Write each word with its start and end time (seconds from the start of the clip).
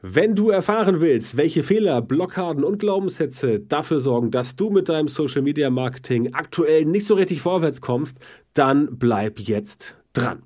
Wenn 0.00 0.36
du 0.36 0.50
erfahren 0.50 1.00
willst, 1.00 1.36
welche 1.36 1.64
Fehler, 1.64 2.00
Blockaden 2.02 2.62
und 2.62 2.78
Glaubenssätze 2.78 3.58
dafür 3.58 3.98
sorgen, 3.98 4.30
dass 4.30 4.54
du 4.54 4.70
mit 4.70 4.88
deinem 4.88 5.08
Social 5.08 5.42
Media 5.42 5.70
Marketing 5.70 6.34
aktuell 6.34 6.84
nicht 6.84 7.04
so 7.04 7.14
richtig 7.14 7.40
vorwärts 7.40 7.80
kommst, 7.80 8.18
dann 8.54 8.96
bleib 8.96 9.40
jetzt 9.40 9.96
dran. 10.12 10.44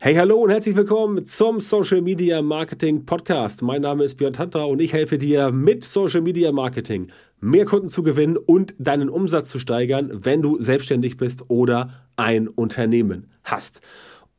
Hey, 0.00 0.14
hallo 0.14 0.36
und 0.36 0.48
herzlich 0.48 0.74
willkommen 0.74 1.26
zum 1.26 1.60
Social 1.60 2.00
Media 2.00 2.40
Marketing 2.40 3.04
Podcast. 3.04 3.60
Mein 3.60 3.82
Name 3.82 4.04
ist 4.04 4.14
Björn 4.14 4.32
Tantra 4.32 4.62
und 4.62 4.80
ich 4.80 4.94
helfe 4.94 5.18
dir 5.18 5.52
mit 5.52 5.84
Social 5.84 6.22
Media 6.22 6.50
Marketing 6.50 7.08
mehr 7.40 7.66
Kunden 7.66 7.90
zu 7.90 8.02
gewinnen 8.02 8.38
und 8.38 8.74
deinen 8.78 9.10
Umsatz 9.10 9.50
zu 9.50 9.58
steigern, 9.58 10.24
wenn 10.24 10.40
du 10.40 10.62
selbstständig 10.62 11.18
bist 11.18 11.44
oder 11.48 11.90
ein 12.16 12.48
Unternehmen 12.48 13.26
hast. 13.44 13.82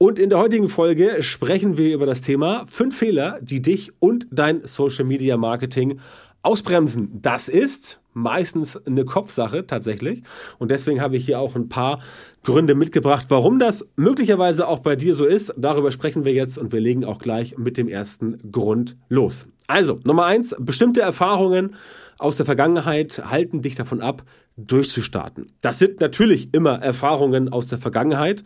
Und 0.01 0.17
in 0.17 0.29
der 0.29 0.39
heutigen 0.39 0.69
Folge 0.69 1.21
sprechen 1.21 1.77
wir 1.77 1.93
über 1.93 2.05
das 2.05 2.21
Thema 2.21 2.63
fünf 2.67 2.97
Fehler, 2.97 3.37
die 3.41 3.61
dich 3.61 3.91
und 3.99 4.27
dein 4.31 4.61
Social 4.63 5.03
Media 5.03 5.35
Marketing 5.35 5.99
ausbremsen. 6.41 7.19
Das 7.21 7.49
ist 7.49 7.99
meistens 8.13 8.77
eine 8.77 9.03
Kopfsache 9.03 9.67
tatsächlich. 9.67 10.21
Und 10.57 10.71
deswegen 10.71 11.01
habe 11.01 11.17
ich 11.17 11.25
hier 11.25 11.41
auch 11.41 11.53
ein 11.57 11.67
paar 11.67 11.99
Gründe 12.45 12.75
mitgebracht, 12.75 13.25
warum 13.27 13.59
das 13.59 13.85
möglicherweise 13.97 14.69
auch 14.69 14.79
bei 14.79 14.95
dir 14.95 15.13
so 15.13 15.25
ist. 15.25 15.53
Darüber 15.57 15.91
sprechen 15.91 16.23
wir 16.23 16.31
jetzt 16.31 16.57
und 16.57 16.71
wir 16.71 16.79
legen 16.79 17.03
auch 17.03 17.19
gleich 17.19 17.57
mit 17.57 17.75
dem 17.75 17.89
ersten 17.89 18.39
Grund 18.53 18.95
los. 19.09 19.47
Also, 19.67 19.99
Nummer 20.05 20.23
eins, 20.23 20.55
bestimmte 20.57 21.01
Erfahrungen 21.01 21.75
aus 22.19 22.35
der 22.35 22.45
Vergangenheit 22.45 23.23
halten 23.29 23.61
dich 23.61 23.75
davon 23.75 24.01
ab, 24.01 24.23
durchzustarten. 24.57 25.51
Das 25.61 25.79
sind 25.79 26.01
natürlich 26.01 26.53
immer 26.53 26.81
Erfahrungen 26.81 27.49
aus 27.49 27.67
der 27.67 27.77
Vergangenheit 27.77 28.43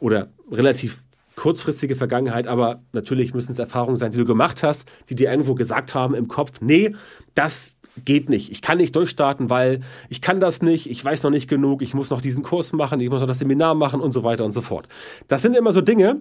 oder 0.00 0.28
relativ 0.50 1.02
kurzfristige 1.36 1.96
Vergangenheit, 1.96 2.46
aber 2.46 2.82
natürlich 2.92 3.34
müssen 3.34 3.52
es 3.52 3.58
Erfahrungen 3.58 3.96
sein, 3.96 4.12
die 4.12 4.18
du 4.18 4.24
gemacht 4.24 4.62
hast, 4.62 4.88
die 5.08 5.14
dir 5.14 5.30
irgendwo 5.30 5.54
gesagt 5.54 5.94
haben 5.94 6.14
im 6.14 6.28
Kopf, 6.28 6.60
nee, 6.60 6.94
das 7.34 7.74
geht 8.04 8.28
nicht. 8.28 8.50
Ich 8.50 8.62
kann 8.62 8.78
nicht 8.78 8.96
durchstarten, 8.96 9.50
weil 9.50 9.80
ich 10.08 10.20
kann 10.20 10.40
das 10.40 10.62
nicht, 10.62 10.90
ich 10.90 11.04
weiß 11.04 11.22
noch 11.22 11.30
nicht 11.30 11.48
genug, 11.48 11.82
ich 11.82 11.94
muss 11.94 12.10
noch 12.10 12.20
diesen 12.20 12.42
Kurs 12.42 12.72
machen, 12.72 13.00
ich 13.00 13.10
muss 13.10 13.20
noch 13.20 13.28
das 13.28 13.38
Seminar 13.38 13.74
machen 13.74 14.00
und 14.00 14.12
so 14.12 14.24
weiter 14.24 14.44
und 14.44 14.52
so 14.52 14.62
fort. 14.62 14.88
Das 15.28 15.42
sind 15.42 15.56
immer 15.56 15.72
so 15.72 15.80
Dinge, 15.80 16.20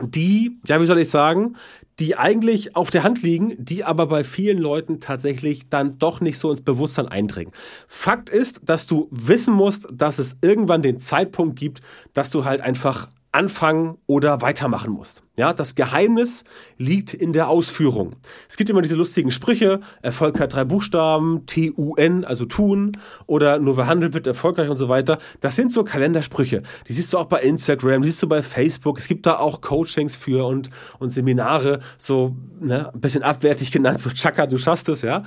die, 0.00 0.58
ja, 0.66 0.80
wie 0.80 0.86
soll 0.86 0.98
ich 0.98 1.10
sagen, 1.10 1.56
die 1.98 2.16
eigentlich 2.16 2.76
auf 2.76 2.90
der 2.90 3.02
Hand 3.02 3.22
liegen, 3.22 3.54
die 3.58 3.84
aber 3.84 4.06
bei 4.06 4.22
vielen 4.22 4.58
Leuten 4.58 5.00
tatsächlich 5.00 5.68
dann 5.68 5.98
doch 5.98 6.20
nicht 6.20 6.38
so 6.38 6.50
ins 6.50 6.60
Bewusstsein 6.60 7.08
eindringen. 7.08 7.52
Fakt 7.88 8.30
ist, 8.30 8.60
dass 8.64 8.86
du 8.86 9.08
wissen 9.10 9.52
musst, 9.54 9.88
dass 9.92 10.18
es 10.18 10.36
irgendwann 10.40 10.82
den 10.82 10.98
Zeitpunkt 10.98 11.58
gibt, 11.58 11.80
dass 12.12 12.30
du 12.30 12.44
halt 12.44 12.60
einfach 12.60 13.08
anfangen 13.32 13.98
oder 14.06 14.40
weitermachen 14.40 14.92
musst. 14.92 15.22
Ja, 15.36 15.52
das 15.52 15.76
Geheimnis 15.76 16.42
liegt 16.78 17.14
in 17.14 17.32
der 17.32 17.48
Ausführung. 17.48 18.16
Es 18.48 18.56
gibt 18.56 18.70
immer 18.70 18.82
diese 18.82 18.96
lustigen 18.96 19.30
Sprüche, 19.30 19.78
Erfolg 20.02 20.40
hat 20.40 20.54
drei 20.54 20.64
Buchstaben, 20.64 21.46
T-U-N, 21.46 22.24
also 22.24 22.44
tun, 22.46 22.96
oder 23.26 23.60
nur 23.60 23.76
wer 23.76 23.86
handelt 23.86 24.14
wird 24.14 24.26
erfolgreich 24.26 24.68
und 24.68 24.78
so 24.78 24.88
weiter. 24.88 25.18
Das 25.40 25.54
sind 25.54 25.72
so 25.72 25.84
Kalendersprüche. 25.84 26.62
Die 26.88 26.92
siehst 26.92 27.12
du 27.12 27.18
auch 27.18 27.26
bei 27.26 27.40
Instagram, 27.40 28.02
die 28.02 28.08
siehst 28.08 28.22
du 28.22 28.28
bei 28.28 28.42
Facebook. 28.42 28.98
Es 28.98 29.06
gibt 29.06 29.26
da 29.26 29.38
auch 29.38 29.60
Coachings 29.60 30.16
für 30.16 30.44
und, 30.46 30.70
und 30.98 31.10
Seminare, 31.10 31.78
so 31.98 32.34
ne, 32.58 32.92
ein 32.92 33.00
bisschen 33.00 33.22
abwertig 33.22 33.70
genannt, 33.70 34.00
so 34.00 34.10
Chaka, 34.10 34.46
du 34.46 34.58
schaffst 34.58 34.88
es, 34.88 35.02
ja. 35.02 35.22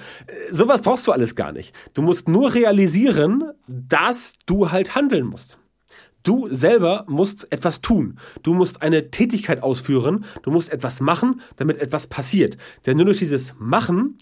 Sowas 0.51 0.81
brauchst 0.81 1.07
du 1.07 1.13
alles 1.13 1.35
gar 1.35 1.53
nicht. 1.53 1.73
Du 1.93 2.01
musst 2.01 2.27
nur 2.27 2.53
realisieren, 2.53 3.51
dass 3.67 4.33
du 4.45 4.71
halt 4.71 4.95
handeln 4.95 5.27
musst. 5.27 5.60
Du 6.23 6.47
selber 6.49 7.05
musst 7.07 7.51
etwas 7.51 7.81
tun. 7.81 8.17
Du 8.43 8.53
musst 8.53 8.81
eine 8.81 9.09
Tätigkeit 9.11 9.63
ausführen. 9.63 10.25
Du 10.43 10.51
musst 10.51 10.71
etwas 10.71 11.01
machen, 11.01 11.41
damit 11.55 11.79
etwas 11.79 12.07
passiert. 12.07 12.57
Denn 12.85 12.97
nur 12.97 13.05
durch 13.05 13.19
dieses 13.19 13.55
Machen, 13.57 14.17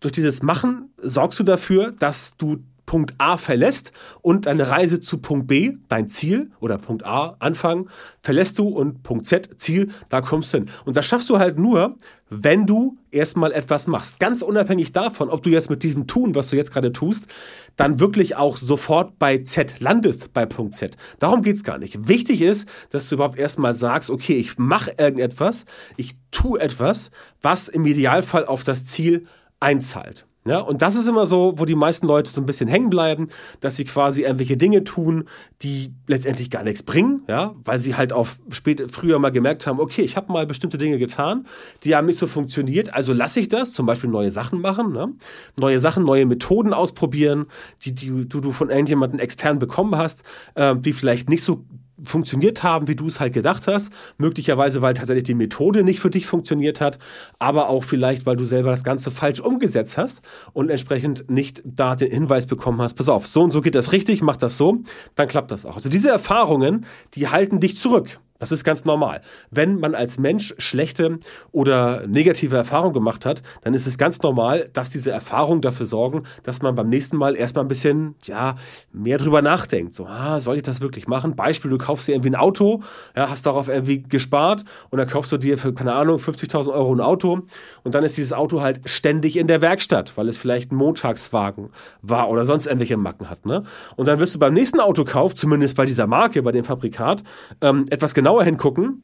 durch 0.00 0.12
dieses 0.12 0.42
Machen 0.42 0.90
sorgst 0.96 1.38
du 1.38 1.44
dafür, 1.44 1.92
dass 1.92 2.36
du 2.36 2.58
Punkt 2.90 3.14
A 3.18 3.36
verlässt 3.36 3.92
und 4.20 4.46
deine 4.46 4.68
Reise 4.68 4.98
zu 4.98 5.18
Punkt 5.18 5.46
B, 5.46 5.74
dein 5.88 6.08
Ziel 6.08 6.50
oder 6.58 6.76
Punkt 6.76 7.06
A, 7.06 7.36
Anfang, 7.38 7.88
verlässt 8.20 8.58
du 8.58 8.66
und 8.66 9.04
Punkt 9.04 9.26
Z, 9.26 9.48
Ziel, 9.60 9.92
da 10.08 10.20
kommst 10.20 10.52
du 10.52 10.58
hin. 10.58 10.70
Und 10.84 10.96
das 10.96 11.06
schaffst 11.06 11.30
du 11.30 11.38
halt 11.38 11.56
nur, 11.56 11.94
wenn 12.30 12.66
du 12.66 12.96
erstmal 13.12 13.52
etwas 13.52 13.86
machst. 13.86 14.18
Ganz 14.18 14.42
unabhängig 14.42 14.90
davon, 14.90 15.30
ob 15.30 15.44
du 15.44 15.50
jetzt 15.50 15.70
mit 15.70 15.84
diesem 15.84 16.08
Tun, 16.08 16.34
was 16.34 16.50
du 16.50 16.56
jetzt 16.56 16.72
gerade 16.72 16.90
tust, 16.92 17.28
dann 17.76 18.00
wirklich 18.00 18.34
auch 18.34 18.56
sofort 18.56 19.20
bei 19.20 19.38
Z 19.38 19.78
landest, 19.78 20.32
bei 20.32 20.44
Punkt 20.44 20.74
Z. 20.74 20.96
Darum 21.20 21.42
geht's 21.42 21.62
gar 21.62 21.78
nicht. 21.78 22.08
Wichtig 22.08 22.42
ist, 22.42 22.68
dass 22.90 23.08
du 23.08 23.14
überhaupt 23.14 23.38
erstmal 23.38 23.74
sagst, 23.74 24.10
okay, 24.10 24.34
ich 24.34 24.58
mache 24.58 24.96
irgendetwas, 24.98 25.64
ich 25.96 26.16
tue 26.32 26.58
etwas, 26.58 27.12
was 27.40 27.68
im 27.68 27.86
Idealfall 27.86 28.46
auf 28.46 28.64
das 28.64 28.86
Ziel 28.86 29.22
einzahlt. 29.60 30.26
Ja, 30.46 30.60
und 30.60 30.80
das 30.80 30.94
ist 30.94 31.06
immer 31.06 31.26
so, 31.26 31.52
wo 31.56 31.66
die 31.66 31.74
meisten 31.74 32.06
Leute 32.06 32.30
so 32.30 32.40
ein 32.40 32.46
bisschen 32.46 32.66
hängen 32.66 32.88
bleiben, 32.88 33.28
dass 33.60 33.76
sie 33.76 33.84
quasi 33.84 34.22
irgendwelche 34.22 34.56
Dinge 34.56 34.84
tun, 34.84 35.28
die 35.60 35.92
letztendlich 36.06 36.48
gar 36.50 36.62
nichts 36.62 36.82
bringen, 36.82 37.24
ja, 37.28 37.54
weil 37.62 37.78
sie 37.78 37.94
halt 37.94 38.14
auf 38.14 38.38
spät, 38.48 38.90
früher 38.90 39.18
mal 39.18 39.32
gemerkt 39.32 39.66
haben, 39.66 39.80
okay, 39.80 40.00
ich 40.00 40.16
habe 40.16 40.32
mal 40.32 40.46
bestimmte 40.46 40.78
Dinge 40.78 40.96
getan, 40.96 41.46
die 41.84 41.94
haben 41.94 42.06
nicht 42.06 42.16
so 42.16 42.26
funktioniert, 42.26 42.94
also 42.94 43.12
lasse 43.12 43.38
ich 43.38 43.50
das, 43.50 43.72
zum 43.72 43.84
Beispiel 43.84 44.08
neue 44.08 44.30
Sachen 44.30 44.62
machen, 44.62 44.92
ne? 44.92 45.12
neue 45.58 45.78
Sachen, 45.78 46.04
neue 46.04 46.24
Methoden 46.24 46.72
ausprobieren, 46.72 47.44
die, 47.82 47.94
die 47.94 48.26
du, 48.26 48.40
du 48.40 48.52
von 48.52 48.70
irgendjemandem 48.70 49.20
extern 49.20 49.58
bekommen 49.58 49.96
hast, 49.96 50.22
äh, 50.54 50.74
die 50.74 50.94
vielleicht 50.94 51.28
nicht 51.28 51.42
so 51.42 51.64
funktioniert 52.02 52.62
haben, 52.62 52.88
wie 52.88 52.96
du 52.96 53.06
es 53.06 53.20
halt 53.20 53.32
gedacht 53.32 53.66
hast. 53.66 53.92
Möglicherweise, 54.18 54.82
weil 54.82 54.94
tatsächlich 54.94 55.24
die 55.24 55.34
Methode 55.34 55.84
nicht 55.84 56.00
für 56.00 56.10
dich 56.10 56.26
funktioniert 56.26 56.80
hat, 56.80 56.98
aber 57.38 57.68
auch 57.68 57.84
vielleicht, 57.84 58.26
weil 58.26 58.36
du 58.36 58.44
selber 58.44 58.70
das 58.70 58.84
Ganze 58.84 59.10
falsch 59.10 59.40
umgesetzt 59.40 59.98
hast 59.98 60.22
und 60.52 60.70
entsprechend 60.70 61.30
nicht 61.30 61.62
da 61.64 61.96
den 61.96 62.10
Hinweis 62.10 62.46
bekommen 62.46 62.80
hast, 62.80 62.94
pass 62.94 63.08
auf, 63.08 63.26
so 63.26 63.42
und 63.42 63.50
so 63.50 63.60
geht 63.60 63.74
das 63.74 63.92
richtig, 63.92 64.22
mach 64.22 64.36
das 64.36 64.56
so, 64.56 64.78
dann 65.14 65.28
klappt 65.28 65.50
das 65.50 65.66
auch. 65.66 65.76
Also 65.76 65.88
diese 65.88 66.10
Erfahrungen, 66.10 66.86
die 67.14 67.28
halten 67.28 67.60
dich 67.60 67.76
zurück. 67.76 68.20
Das 68.40 68.50
ist 68.52 68.64
ganz 68.64 68.84
normal. 68.86 69.20
Wenn 69.50 69.78
man 69.78 69.94
als 69.94 70.18
Mensch 70.18 70.54
schlechte 70.58 71.20
oder 71.52 72.06
negative 72.06 72.56
Erfahrungen 72.56 72.94
gemacht 72.94 73.26
hat, 73.26 73.42
dann 73.60 73.74
ist 73.74 73.86
es 73.86 73.98
ganz 73.98 74.20
normal, 74.22 74.70
dass 74.72 74.88
diese 74.90 75.12
Erfahrungen 75.12 75.60
dafür 75.60 75.86
sorgen, 75.86 76.22
dass 76.42 76.62
man 76.62 76.74
beim 76.74 76.88
nächsten 76.88 77.18
Mal 77.18 77.36
erstmal 77.36 77.64
ein 77.64 77.68
bisschen, 77.68 78.14
ja, 78.24 78.56
mehr 78.92 79.18
drüber 79.18 79.42
nachdenkt. 79.42 79.94
So, 79.94 80.06
ah, 80.06 80.40
soll 80.40 80.56
ich 80.56 80.62
das 80.62 80.80
wirklich 80.80 81.06
machen? 81.06 81.36
Beispiel, 81.36 81.70
du 81.70 81.76
kaufst 81.78 82.08
dir 82.08 82.12
irgendwie 82.12 82.30
ein 82.30 82.36
Auto, 82.36 82.82
ja, 83.14 83.28
hast 83.28 83.44
darauf 83.44 83.68
irgendwie 83.68 84.02
gespart 84.02 84.64
und 84.88 84.98
dann 84.98 85.06
kaufst 85.06 85.30
du 85.32 85.36
dir 85.36 85.58
für, 85.58 85.74
keine 85.74 85.92
Ahnung, 85.92 86.18
50.000 86.18 86.72
Euro 86.72 86.94
ein 86.94 87.00
Auto 87.00 87.42
und 87.84 87.94
dann 87.94 88.04
ist 88.04 88.16
dieses 88.16 88.32
Auto 88.32 88.62
halt 88.62 88.80
ständig 88.86 89.36
in 89.36 89.48
der 89.48 89.60
Werkstatt, 89.60 90.16
weil 90.16 90.28
es 90.28 90.38
vielleicht 90.38 90.72
ein 90.72 90.76
Montagswagen 90.76 91.68
war 92.00 92.30
oder 92.30 92.46
sonst 92.46 92.64
irgendwelche 92.64 92.96
Macken 92.96 93.28
hat, 93.28 93.44
ne? 93.44 93.64
Und 93.96 94.08
dann 94.08 94.18
wirst 94.18 94.34
du 94.34 94.38
beim 94.38 94.54
nächsten 94.54 94.80
Autokauf, 94.80 95.34
zumindest 95.34 95.76
bei 95.76 95.84
dieser 95.84 96.06
Marke, 96.06 96.42
bei 96.42 96.52
dem 96.52 96.64
Fabrikat, 96.64 97.22
ähm, 97.60 97.84
etwas 97.90 98.14
genau 98.14 98.29
genauer 98.30 98.44
hingucken 98.44 99.02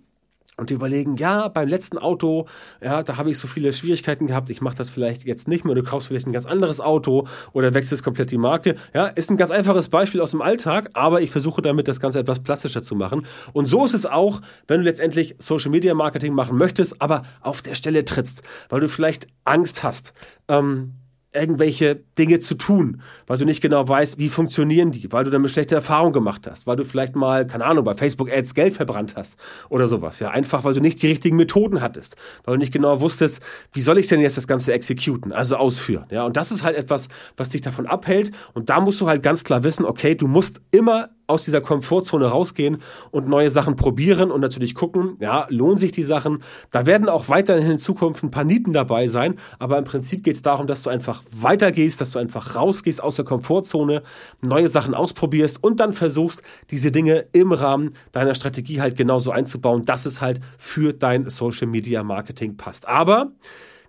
und 0.56 0.70
überlegen, 0.70 1.16
ja, 1.16 1.48
beim 1.48 1.68
letzten 1.68 1.98
Auto, 1.98 2.46
ja, 2.80 3.02
da 3.02 3.16
habe 3.16 3.30
ich 3.30 3.38
so 3.38 3.48
viele 3.48 3.72
Schwierigkeiten 3.72 4.28
gehabt, 4.28 4.50
ich 4.50 4.60
mache 4.60 4.76
das 4.76 4.88
vielleicht 4.88 5.24
jetzt 5.24 5.48
nicht 5.48 5.64
mehr, 5.64 5.74
du 5.74 5.82
kaufst 5.82 6.06
vielleicht 6.06 6.28
ein 6.28 6.32
ganz 6.32 6.46
anderes 6.46 6.80
Auto 6.80 7.26
oder 7.52 7.74
wechselst 7.74 8.04
komplett 8.04 8.30
die 8.30 8.38
Marke. 8.38 8.76
Ja, 8.94 9.08
ist 9.08 9.30
ein 9.30 9.36
ganz 9.36 9.50
einfaches 9.50 9.88
Beispiel 9.88 10.20
aus 10.20 10.30
dem 10.30 10.42
Alltag, 10.42 10.90
aber 10.94 11.20
ich 11.22 11.32
versuche 11.32 11.60
damit 11.60 11.88
das 11.88 11.98
Ganze 11.98 12.20
etwas 12.20 12.40
plastischer 12.40 12.84
zu 12.84 12.94
machen. 12.94 13.26
Und 13.52 13.66
so 13.66 13.84
ist 13.84 13.94
es 13.94 14.06
auch, 14.06 14.40
wenn 14.68 14.78
du 14.78 14.84
letztendlich 14.84 15.34
Social 15.40 15.72
Media 15.72 15.92
Marketing 15.92 16.32
machen 16.32 16.56
möchtest, 16.56 17.02
aber 17.02 17.22
auf 17.40 17.62
der 17.62 17.74
Stelle 17.74 18.04
trittst, 18.04 18.42
weil 18.68 18.80
du 18.80 18.88
vielleicht 18.88 19.26
Angst 19.44 19.82
hast. 19.82 20.12
Ähm, 20.46 20.94
irgendwelche 21.32 21.96
Dinge 22.18 22.38
zu 22.38 22.54
tun, 22.54 23.02
weil 23.26 23.38
du 23.38 23.44
nicht 23.44 23.60
genau 23.60 23.86
weißt, 23.86 24.18
wie 24.18 24.28
funktionieren 24.28 24.92
die, 24.92 25.12
weil 25.12 25.24
du 25.24 25.30
damit 25.30 25.50
schlechte 25.50 25.74
Erfahrungen 25.74 26.12
gemacht 26.12 26.46
hast, 26.48 26.66
weil 26.66 26.76
du 26.76 26.84
vielleicht 26.84 27.14
mal, 27.14 27.46
keine 27.46 27.64
Ahnung, 27.64 27.84
bei 27.84 27.94
Facebook 27.94 28.32
Ads 28.32 28.54
Geld 28.54 28.74
verbrannt 28.74 29.14
hast 29.16 29.38
oder 29.68 29.88
sowas. 29.88 30.18
Ja, 30.20 30.30
einfach, 30.30 30.64
weil 30.64 30.74
du 30.74 30.80
nicht 30.80 31.02
die 31.02 31.08
richtigen 31.08 31.36
Methoden 31.36 31.80
hattest, 31.80 32.16
weil 32.44 32.54
du 32.54 32.60
nicht 32.60 32.72
genau 32.72 33.00
wusstest, 33.00 33.40
wie 33.72 33.80
soll 33.80 33.98
ich 33.98 34.06
denn 34.08 34.20
jetzt 34.20 34.36
das 34.36 34.46
Ganze 34.46 34.72
exekuten, 34.72 35.32
also 35.32 35.56
ausführen. 35.56 36.06
Ja, 36.10 36.24
und 36.24 36.36
das 36.36 36.50
ist 36.50 36.64
halt 36.64 36.76
etwas, 36.76 37.08
was 37.36 37.50
dich 37.50 37.60
davon 37.60 37.86
abhält. 37.86 38.32
Und 38.54 38.70
da 38.70 38.80
musst 38.80 39.00
du 39.00 39.06
halt 39.06 39.22
ganz 39.22 39.44
klar 39.44 39.62
wissen, 39.62 39.84
okay, 39.84 40.14
du 40.14 40.26
musst 40.26 40.60
immer 40.70 41.10
aus 41.26 41.44
dieser 41.44 41.60
Komfortzone 41.60 42.26
rausgehen 42.26 42.78
und 43.10 43.28
neue 43.28 43.50
Sachen 43.50 43.76
probieren 43.76 44.30
und 44.30 44.40
natürlich 44.40 44.74
gucken, 44.74 45.16
ja, 45.20 45.46
lohnen 45.50 45.78
sich 45.78 45.92
die 45.92 46.02
Sachen. 46.02 46.42
Da 46.70 46.86
werden 46.86 47.08
auch 47.08 47.28
weiterhin 47.28 47.70
in 47.72 47.78
Zukunft 47.78 48.22
ein 48.22 48.30
paar 48.30 48.44
Nieten 48.44 48.72
dabei 48.72 49.08
sein, 49.08 49.36
aber 49.58 49.78
im 49.78 49.84
Prinzip 49.84 50.22
geht 50.22 50.36
es 50.36 50.42
darum, 50.42 50.66
dass 50.66 50.82
du 50.82 50.90
einfach 50.90 51.22
weitergehst, 51.30 52.00
dass 52.00 52.12
du 52.12 52.18
einfach 52.18 52.54
rausgehst 52.54 53.02
aus 53.02 53.16
der 53.16 53.24
Komfortzone, 53.24 54.02
neue 54.42 54.68
Sachen 54.68 54.94
ausprobierst 54.94 55.62
und 55.62 55.80
dann 55.80 55.92
versuchst, 55.92 56.42
diese 56.70 56.92
Dinge 56.92 57.26
im 57.32 57.52
Rahmen 57.52 57.90
deiner 58.12 58.34
Strategie 58.34 58.80
halt 58.80 58.96
genauso 58.96 59.30
einzubauen, 59.30 59.84
dass 59.84 60.06
es 60.06 60.20
halt 60.20 60.40
für 60.58 60.92
dein 60.92 61.28
Social 61.30 61.66
Media 61.66 62.02
Marketing 62.02 62.56
passt. 62.56 62.86
Aber 62.86 63.32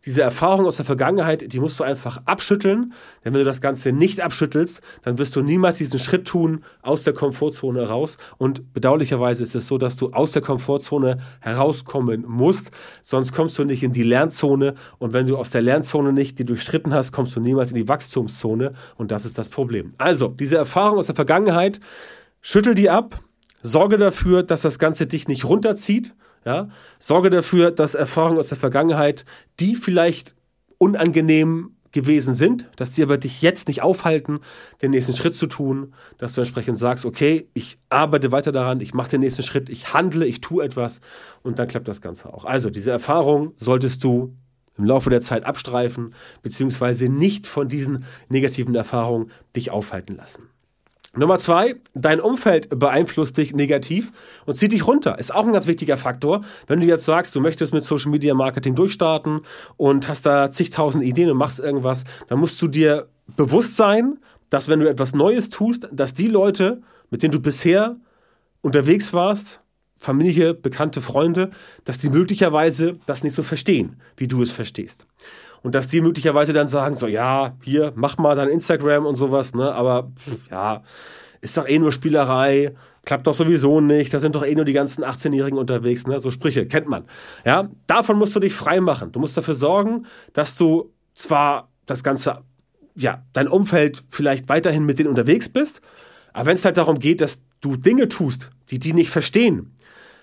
diese 0.05 0.21
Erfahrung 0.21 0.65
aus 0.65 0.77
der 0.77 0.85
Vergangenheit, 0.85 1.51
die 1.53 1.59
musst 1.59 1.79
du 1.79 1.83
einfach 1.83 2.21
abschütteln. 2.25 2.93
Denn 3.23 3.33
wenn 3.33 3.39
du 3.39 3.43
das 3.43 3.61
Ganze 3.61 3.91
nicht 3.91 4.21
abschüttelst, 4.21 4.81
dann 5.03 5.17
wirst 5.17 5.35
du 5.35 5.41
niemals 5.41 5.77
diesen 5.77 5.99
Schritt 5.99 6.27
tun 6.27 6.63
aus 6.81 7.03
der 7.03 7.13
Komfortzone 7.13 7.87
raus. 7.87 8.17
Und 8.37 8.73
bedauerlicherweise 8.73 9.43
ist 9.43 9.55
es 9.55 9.67
so, 9.67 9.77
dass 9.77 9.95
du 9.95 10.11
aus 10.11 10.31
der 10.31 10.41
Komfortzone 10.41 11.17
herauskommen 11.39 12.25
musst. 12.27 12.71
Sonst 13.01 13.33
kommst 13.33 13.57
du 13.59 13.65
nicht 13.65 13.83
in 13.83 13.93
die 13.93 14.03
Lernzone. 14.03 14.73
Und 14.99 15.13
wenn 15.13 15.27
du 15.27 15.37
aus 15.37 15.51
der 15.51 15.61
Lernzone 15.61 16.13
nicht 16.13 16.39
die 16.39 16.45
durchstritten 16.45 16.93
hast, 16.93 17.11
kommst 17.11 17.35
du 17.35 17.39
niemals 17.39 17.71
in 17.71 17.75
die 17.75 17.87
Wachstumszone. 17.87 18.71
Und 18.95 19.11
das 19.11 19.25
ist 19.25 19.37
das 19.37 19.49
Problem. 19.49 19.93
Also, 19.97 20.27
diese 20.27 20.57
Erfahrung 20.57 20.99
aus 20.99 21.07
der 21.07 21.15
Vergangenheit, 21.15 21.79
schüttel 22.41 22.75
die 22.75 22.89
ab. 22.89 23.21
Sorge 23.61 23.97
dafür, 23.97 24.43
dass 24.43 24.61
das 24.61 24.79
Ganze 24.79 25.07
dich 25.07 25.27
nicht 25.27 25.45
runterzieht 25.45 26.13
ja? 26.47 26.69
Sorge 26.97 27.29
dafür, 27.29 27.71
dass 27.71 27.93
Erfahrungen 27.93 28.39
aus 28.39 28.47
der 28.47 28.57
Vergangenheit, 28.57 29.25
die 29.59 29.75
vielleicht 29.75 30.33
unangenehm 30.77 31.75
gewesen 31.91 32.33
sind, 32.33 32.69
dass 32.77 32.93
die 32.93 33.03
aber 33.03 33.17
dich 33.17 33.41
jetzt 33.41 33.67
nicht 33.67 33.81
aufhalten, 33.81 34.39
den 34.81 34.91
nächsten 34.91 35.15
Schritt 35.15 35.35
zu 35.35 35.47
tun, 35.47 35.93
dass 36.17 36.33
du 36.33 36.41
entsprechend 36.41 36.77
sagst, 36.77 37.05
okay, 37.05 37.49
ich 37.53 37.77
arbeite 37.89 38.31
weiter 38.31 38.51
daran, 38.51 38.79
ich 38.79 38.93
mache 38.93 39.09
den 39.09 39.21
nächsten 39.21 39.43
Schritt, 39.43 39.69
ich 39.69 39.93
handle, 39.93 40.25
ich 40.25 40.39
tue 40.39 40.63
etwas 40.63 41.01
und 41.43 41.59
dann 41.59 41.67
klappt 41.67 41.87
das 41.87 42.01
Ganze 42.01 42.33
auch. 42.33 42.45
Also 42.45 42.69
diese 42.69 42.91
Erfahrung 42.91 43.53
solltest 43.57 44.03
du 44.03 44.33
im 44.77 44.85
Laufe 44.85 45.09
der 45.09 45.21
Zeit 45.21 45.45
abstreifen, 45.45 46.11
beziehungsweise 46.43 47.09
nicht 47.09 47.47
von 47.47 47.67
diesen 47.67 48.05
negativen 48.29 48.75
Erfahrungen 48.75 49.31
dich 49.55 49.71
aufhalten 49.71 50.15
lassen. 50.15 50.43
Nummer 51.17 51.39
zwei, 51.39 51.75
dein 51.95 52.19
Umfeld 52.19 52.69
beeinflusst 52.69 53.37
dich 53.37 53.53
negativ 53.53 54.11
und 54.45 54.55
zieht 54.55 54.71
dich 54.71 54.85
runter. 54.85 55.17
Ist 55.17 55.33
auch 55.33 55.45
ein 55.45 55.53
ganz 55.53 55.65
wichtiger 55.65 55.97
Faktor. 55.97 56.41
Wenn 56.67 56.79
du 56.79 56.85
jetzt 56.85 57.05
sagst, 57.05 57.35
du 57.35 57.41
möchtest 57.41 57.73
mit 57.73 57.83
Social 57.83 58.11
Media 58.11 58.35
Marketing 58.35 58.75
durchstarten 58.75 59.41
und 59.77 60.07
hast 60.07 60.27
da 60.27 60.51
zigtausend 60.51 61.03
Ideen 61.03 61.31
und 61.31 61.37
machst 61.37 61.59
irgendwas, 61.59 62.03
dann 62.27 62.39
musst 62.39 62.61
du 62.61 62.67
dir 62.67 63.07
bewusst 63.35 63.75
sein, 63.75 64.19
dass 64.49 64.69
wenn 64.69 64.79
du 64.79 64.87
etwas 64.87 65.15
Neues 65.15 65.49
tust, 65.49 65.89
dass 65.91 66.13
die 66.13 66.27
Leute, 66.27 66.81
mit 67.09 67.23
denen 67.23 67.31
du 67.31 67.39
bisher 67.39 67.97
unterwegs 68.61 69.11
warst, 69.11 69.61
Familie, 69.97 70.53
bekannte 70.53 71.01
Freunde, 71.01 71.51
dass 71.85 71.97
die 71.97 72.09
möglicherweise 72.09 72.99
das 73.05 73.23
nicht 73.23 73.33
so 73.33 73.43
verstehen, 73.43 73.97
wie 74.15 74.27
du 74.27 74.41
es 74.41 74.51
verstehst 74.51 75.07
und 75.63 75.75
dass 75.75 75.87
die 75.87 76.01
möglicherweise 76.01 76.53
dann 76.53 76.67
sagen, 76.67 76.95
so 76.95 77.07
ja, 77.07 77.55
hier, 77.61 77.91
mach 77.95 78.17
mal 78.17 78.35
dein 78.35 78.49
Instagram 78.49 79.05
und 79.05 79.15
sowas, 79.15 79.53
ne, 79.53 79.73
aber 79.73 80.11
pff, 80.15 80.49
ja, 80.51 80.83
ist 81.41 81.57
doch 81.57 81.67
eh 81.67 81.79
nur 81.79 81.91
Spielerei, 81.91 82.73
klappt 83.05 83.27
doch 83.27 83.33
sowieso 83.33 83.81
nicht, 83.81 84.13
da 84.13 84.19
sind 84.19 84.35
doch 84.35 84.45
eh 84.45 84.55
nur 84.55 84.65
die 84.65 84.73
ganzen 84.73 85.03
18-Jährigen 85.03 85.57
unterwegs, 85.57 86.07
ne, 86.07 86.19
so 86.19 86.31
Sprüche, 86.31 86.67
kennt 86.67 86.87
man. 86.87 87.05
Ja, 87.45 87.69
davon 87.85 88.17
musst 88.17 88.35
du 88.35 88.39
dich 88.39 88.53
frei 88.53 88.81
machen. 88.81 89.11
Du 89.11 89.19
musst 89.19 89.37
dafür 89.37 89.55
sorgen, 89.55 90.05
dass 90.33 90.57
du 90.57 90.93
zwar 91.15 91.69
das 91.85 92.03
Ganze, 92.03 92.43
ja, 92.95 93.23
dein 93.33 93.47
Umfeld 93.47 94.03
vielleicht 94.09 94.49
weiterhin 94.49 94.85
mit 94.85 94.99
denen 94.99 95.09
unterwegs 95.09 95.49
bist, 95.49 95.81
aber 96.33 96.47
wenn 96.47 96.55
es 96.55 96.65
halt 96.65 96.77
darum 96.77 96.99
geht, 96.99 97.21
dass 97.21 97.41
du 97.61 97.75
Dinge 97.77 98.07
tust, 98.07 98.51
die 98.69 98.79
die 98.79 98.93
nicht 98.93 99.09
verstehen, 99.09 99.73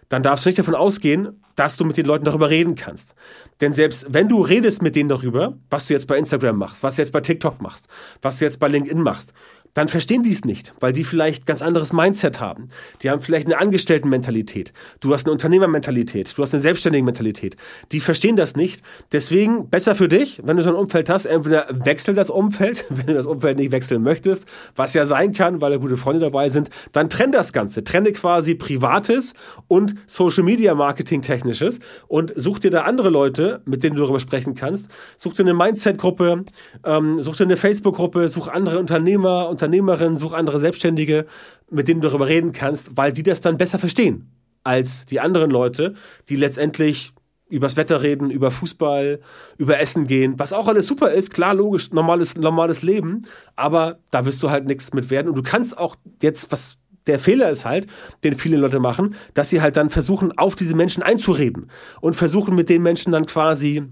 dann 0.09 0.23
darfst 0.23 0.45
du 0.45 0.49
nicht 0.49 0.59
davon 0.59 0.75
ausgehen, 0.75 1.43
dass 1.57 1.77
du 1.77 1.85
mit 1.85 1.97
den 1.97 2.07
Leuten 2.07 2.25
darüber 2.25 2.51
reden 2.51 2.75
kannst. 2.75 3.15
Denn 3.61 3.73
selbst 3.73 4.07
wenn 4.11 4.29
du 4.29 4.43
redest 4.43 4.83
mit 4.83 4.97
denen 4.97 5.09
darüber, 5.09 5.57
was 5.71 5.87
du 5.87 5.95
jetzt 5.95 6.07
bei 6.07 6.19
Instagram 6.19 6.57
machst, 6.57 6.83
was 6.83 6.97
du 6.97 7.03
jetzt 7.03 7.13
bei 7.13 7.21
TikTok 7.21 7.61
machst, 7.61 7.89
was 8.23 8.39
du 8.39 8.45
jetzt 8.45 8.59
bei 8.59 8.69
LinkedIn 8.69 9.01
machst, 9.01 9.33
dann 9.75 9.89
verstehen 9.89 10.23
die 10.23 10.31
es 10.31 10.45
nicht, 10.45 10.73
weil 10.79 10.93
die 10.93 11.03
vielleicht 11.03 11.47
ganz 11.47 11.61
anderes 11.61 11.93
Mindset 11.93 12.41
haben. 12.41 12.69
Die 13.03 13.11
haben 13.11 13.21
vielleicht 13.21 13.47
eine 13.47 13.59
Angestelltenmentalität. 13.59 14.73
Du 15.01 15.13
hast 15.13 15.27
eine 15.27 15.33
Unternehmermentalität. 15.33 16.33
Du 16.37 16.43
hast 16.43 16.55
eine 16.55 16.61
selbstständige 16.61 17.05
Mentalität. 17.05 17.57
Die 17.91 17.99
verstehen 17.99 18.37
das 18.37 18.55
nicht. 18.55 18.83
Deswegen 19.13 19.69
besser 19.69 19.97
für 19.97 20.09
dich, 20.09 20.41
wenn 20.45 20.57
du 20.57 20.63
so 20.63 20.71
ein 20.71 20.77
Umfeld 20.77 21.09
hast, 21.09 21.27
entweder 21.27 21.67
wechsel 21.71 22.15
das 22.15 22.31
Umfeld, 22.31 22.85
wenn 22.91 23.07
du 23.07 23.15
das 23.15 23.27
Umfeld 23.27 23.59
nicht 23.59 23.73
wechseln 23.73 24.03
möchtest, 24.03 24.47
was 24.77 24.95
ja 24.95 25.07
sein 25.07 25.33
kann, 25.33 25.61
weil 25.61 25.73
da 25.73 25.77
gute 25.79 25.97
Freunde 25.97 26.21
dabei 26.21 26.49
sind, 26.49 26.71
dann 26.93 27.11
trenn 27.11 27.33
das 27.33 27.53
Ganze. 27.53 27.83
Trenne 27.83 28.13
quasi 28.13 28.55
Privates 28.55 29.35
und 29.67 29.97
Social 30.07 30.45
Media 30.45 30.75
Marketing 30.75 31.21
Technisches 31.21 31.81
und 32.07 32.33
such 32.37 32.61
dir 32.61 32.71
da 32.71 32.83
andere 32.83 33.11
Leute, 33.11 33.61
mit 33.65 33.83
denen 33.83 33.97
du 33.97 34.03
darüber 34.03 34.21
sprechen 34.21 34.55
kannst. 34.55 34.89
Such 35.17 35.33
dir 35.33 35.43
eine 35.43 35.55
Mindset-Gruppe, 35.55 36.45
ähm, 36.85 37.21
such 37.21 37.37
dir 37.37 37.45
eine 37.45 37.57
Facebook-Gruppe, 37.57 38.29
such 38.29 38.47
andere 38.49 38.79
Unternehmer, 38.79 39.49
Unternehmer 39.49 39.64
Unternehmerin, 39.65 40.19
such 40.19 40.35
andere 40.35 40.61
Selbstständige, 40.61 41.27
mit 41.71 41.89
denen 41.89 42.01
du 42.03 42.09
darüber 42.09 42.29
reden 42.29 42.53
kannst, 42.53 42.97
weil 42.97 43.13
die 43.13 43.23
das 43.23 43.41
dann 43.41 43.57
besser 43.57 43.79
verstehen 43.79 44.31
als 44.63 45.07
die 45.07 45.21
anderen 45.21 45.51
Leute, 45.51 45.95
die 46.29 46.37
letztendlich 46.37 47.13
übers 47.49 47.77
Wetter 47.77 48.03
reden, 48.03 48.31
über 48.31 48.51
Fußball, 48.51 49.21
über 49.59 49.79
Essen 49.79 50.07
gehen, 50.07 50.39
was 50.39 50.53
auch 50.53 50.67
alles 50.67 50.87
super 50.87 51.13
ist, 51.13 51.33
klar, 51.33 51.55
logisch, 51.55 51.93
normales, 51.93 52.37
normales 52.37 52.83
Leben, 52.83 53.27
aber 53.57 53.99
da 54.11 54.25
wirst 54.25 54.43
du 54.43 54.51
halt 54.51 54.67
nichts 54.67 54.93
mit 54.93 55.11
werden. 55.11 55.29
Und 55.29 55.37
du 55.37 55.43
kannst 55.43 55.77
auch 55.77 55.97
jetzt, 56.23 56.51
was 56.53 56.79
der 57.07 57.19
Fehler 57.19 57.51
ist 57.51 57.67
halt, 57.67 57.87
den 58.23 58.33
viele 58.33 58.57
Leute 58.57 58.81
machen, 58.81 59.15
dass 59.35 59.51
sie 59.51 59.61
halt 59.61 59.77
dann 59.77 59.91
versuchen, 59.91 60.37
auf 60.39 60.57
diese 60.57 60.75
Menschen 60.75 61.03
einzureden 61.03 61.71
und 62.01 62.17
versuchen 62.17 62.55
mit 62.55 62.71
den 62.71 62.83
Menschen 62.83 63.13
dann 63.13 63.27
quasi 63.27 63.83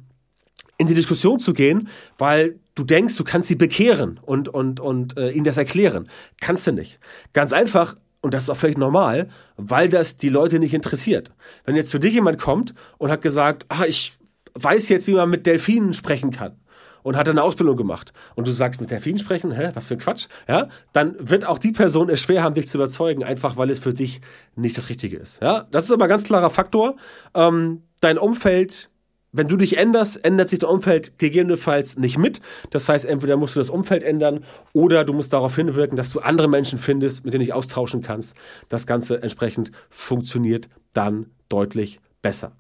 in 0.83 0.89
die 0.89 0.95
Diskussion 0.95 1.39
zu 1.39 1.53
gehen, 1.55 1.89
weil 2.19 2.59
du 2.75 2.85
denkst, 2.85 3.17
du 3.17 3.25
kannst 3.25 3.49
sie 3.49 3.55
bekehren 3.55 4.21
und, 4.23 4.49
und, 4.49 4.81
und 4.81 5.17
äh, 5.17 5.31
ihnen 5.31 5.45
das 5.45 5.57
erklären. 5.57 6.09
Kannst 6.41 6.67
du 6.67 6.73
nicht. 6.73 6.99
Ganz 7.33 7.53
einfach, 7.53 7.95
und 8.21 8.35
das 8.35 8.45
ist 8.45 8.51
auch 8.51 8.57
völlig 8.57 8.77
normal, 8.77 9.29
weil 9.57 9.89
das 9.89 10.17
die 10.17 10.29
Leute 10.29 10.59
nicht 10.59 10.75
interessiert. 10.75 11.33
Wenn 11.65 11.77
jetzt 11.77 11.91
zu 11.91 11.99
dir 11.99 12.11
jemand 12.11 12.39
kommt 12.39 12.75
und 12.99 13.11
hat 13.11 13.23
gesagt, 13.23 13.65
ah, 13.69 13.85
ich 13.87 14.13
weiß 14.55 14.89
jetzt, 14.89 15.07
wie 15.07 15.15
man 15.15 15.31
mit 15.31 15.47
Delfinen 15.47 15.95
sprechen 15.95 16.31
kann 16.33 16.57
und 17.03 17.17
hat 17.17 17.29
eine 17.29 17.43
Ausbildung 17.43 17.77
gemacht 17.77 18.13
und 18.35 18.49
du 18.49 18.53
sagst, 18.53 18.81
mit 18.81 18.91
Delfinen 18.91 19.19
sprechen, 19.19 19.53
hä, 19.53 19.71
was 19.75 19.87
für 19.87 19.95
ein 19.95 20.01
Quatsch, 20.01 20.27
ja, 20.49 20.69
dann 20.93 21.15
wird 21.19 21.47
auch 21.47 21.59
die 21.59 21.73
Person 21.73 22.11
es 22.11 22.21
schwer 22.21 22.43
haben, 22.43 22.55
dich 22.55 22.69
zu 22.69 22.79
überzeugen, 22.79 23.25
einfach 23.25 23.57
weil 23.57 23.71
es 23.71 23.79
für 23.79 23.95
dich 23.95 24.21
nicht 24.57 24.77
das 24.77 24.89
Richtige 24.89 25.17
ist. 25.17 25.41
Ja, 25.41 25.67
das 25.71 25.85
ist 25.85 25.93
aber 25.93 26.07
ein 26.07 26.11
ganz 26.11 26.25
klarer 26.25 26.51
Faktor. 26.51 26.97
Ähm, 27.35 27.83
dein 28.01 28.19
Umfeld 28.19 28.91
wenn 29.33 29.49
du 29.49 29.57
dich 29.57 29.79
änderst, 29.79 30.25
ändert 30.25 30.51
sich 30.51 30.59
das 30.59 30.71
Umfeld 30.71 31.19
gegebenenfalls 31.19 31.97
nicht 31.97 32.19
mit. 32.19 32.41
Das 32.71 32.89
heißt, 32.89 33.07
entweder 33.07 33.37
musst 33.37 33.57
du 33.57 33.61
das 33.61 33.71
Umfeld 33.71 34.03
ändern 34.03 34.45
oder 34.75 35.05
du 35.05 35.15
musst 35.15 35.33
darauf 35.33 35.57
hinwirken, 35.57 35.97
dass 35.97 36.11
du 36.11 36.21
andere 36.21 36.49
Menschen 36.49 36.79
findest, 36.79 37.25
mit 37.25 37.33
denen 37.33 37.41
du 37.41 37.47
dich 37.47 37.55
austauschen 37.55 38.03
kannst. 38.03 38.37
Das 38.69 38.87
Ganze 38.87 39.23
entsprechend 39.23 39.73
funktioniert 39.89 40.69
dann 40.93 41.27
deutlich 41.49 42.01
besser. 42.21 42.53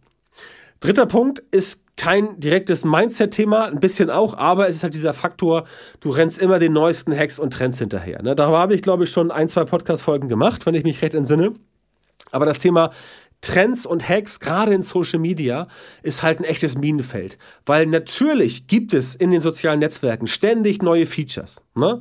Dritter 0.80 1.06
Punkt 1.06 1.40
ist 1.50 1.78
kein 1.96 2.40
direktes 2.40 2.84
Mindset-Thema, 2.84 3.66
ein 3.66 3.78
bisschen 3.78 4.10
auch, 4.10 4.36
aber 4.36 4.68
es 4.68 4.76
ist 4.76 4.82
halt 4.82 4.94
dieser 4.94 5.14
Faktor, 5.14 5.64
du 6.00 6.10
rennst 6.10 6.40
immer 6.40 6.58
den 6.58 6.72
neuesten 6.72 7.16
Hacks 7.16 7.38
und 7.38 7.52
Trends 7.52 7.78
hinterher. 7.78 8.22
Ne? 8.22 8.34
Darüber 8.34 8.58
habe 8.58 8.75
ich, 8.75 8.82
glaube 8.82 9.04
ich, 9.04 9.10
schon 9.10 9.30
ein, 9.30 9.48
zwei 9.48 9.64
Podcast-Folgen 9.64 10.28
gemacht, 10.28 10.66
wenn 10.66 10.75
ich 10.75 10.84
mich 10.84 11.02
recht 11.02 11.14
entsinne. 11.14 11.52
Aber 12.32 12.46
das 12.46 12.58
Thema 12.58 12.90
Trends 13.42 13.84
und 13.84 14.08
Hacks, 14.08 14.40
gerade 14.40 14.72
in 14.72 14.82
Social 14.82 15.18
Media, 15.18 15.66
ist 16.02 16.22
halt 16.22 16.38
ein 16.40 16.44
echtes 16.44 16.78
Minenfeld. 16.78 17.36
Weil 17.66 17.86
natürlich 17.86 18.66
gibt 18.66 18.94
es 18.94 19.14
in 19.14 19.30
den 19.30 19.42
sozialen 19.42 19.80
Netzwerken 19.80 20.26
ständig 20.28 20.80
neue 20.80 21.06
Features. 21.06 21.62
Ne? 21.75 22.00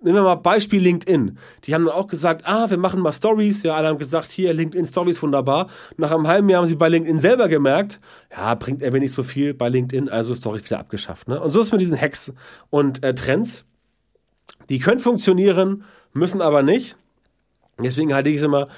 Nehmen 0.00 0.18
wir 0.18 0.22
mal 0.22 0.36
Beispiel 0.36 0.80
LinkedIn. 0.80 1.38
Die 1.64 1.74
haben 1.74 1.84
dann 1.84 1.94
auch 1.94 2.06
gesagt, 2.06 2.42
ah, 2.44 2.70
wir 2.70 2.76
machen 2.76 3.00
mal 3.00 3.12
Stories. 3.12 3.64
Ja, 3.64 3.74
alle 3.74 3.88
haben 3.88 3.98
gesagt, 3.98 4.30
hier, 4.30 4.54
LinkedIn 4.54 4.84
Stories, 4.84 5.20
wunderbar. 5.22 5.68
Nach 5.96 6.12
einem 6.12 6.28
halben 6.28 6.48
Jahr 6.48 6.60
haben 6.60 6.68
sie 6.68 6.76
bei 6.76 6.88
LinkedIn 6.88 7.18
selber 7.18 7.48
gemerkt, 7.48 8.00
ja, 8.30 8.54
bringt 8.54 8.82
er 8.82 8.92
wenig 8.92 9.10
so 9.10 9.24
viel 9.24 9.54
bei 9.54 9.68
LinkedIn, 9.68 10.08
also 10.08 10.34
Stories 10.34 10.64
wieder 10.64 10.78
abgeschafft. 10.78 11.28
Ne? 11.28 11.40
Und 11.40 11.50
so 11.50 11.60
ist 11.60 11.66
es 11.66 11.72
mit 11.72 11.80
diesen 11.80 12.00
Hacks 12.00 12.32
und 12.70 13.02
äh, 13.02 13.14
Trends. 13.14 13.64
Die 14.68 14.78
können 14.78 15.00
funktionieren, 15.00 15.84
müssen 16.12 16.40
aber 16.40 16.62
nicht. 16.62 16.96
Deswegen 17.78 18.14
halte 18.14 18.30
ich 18.30 18.38
es 18.38 18.42
immer 18.42 18.68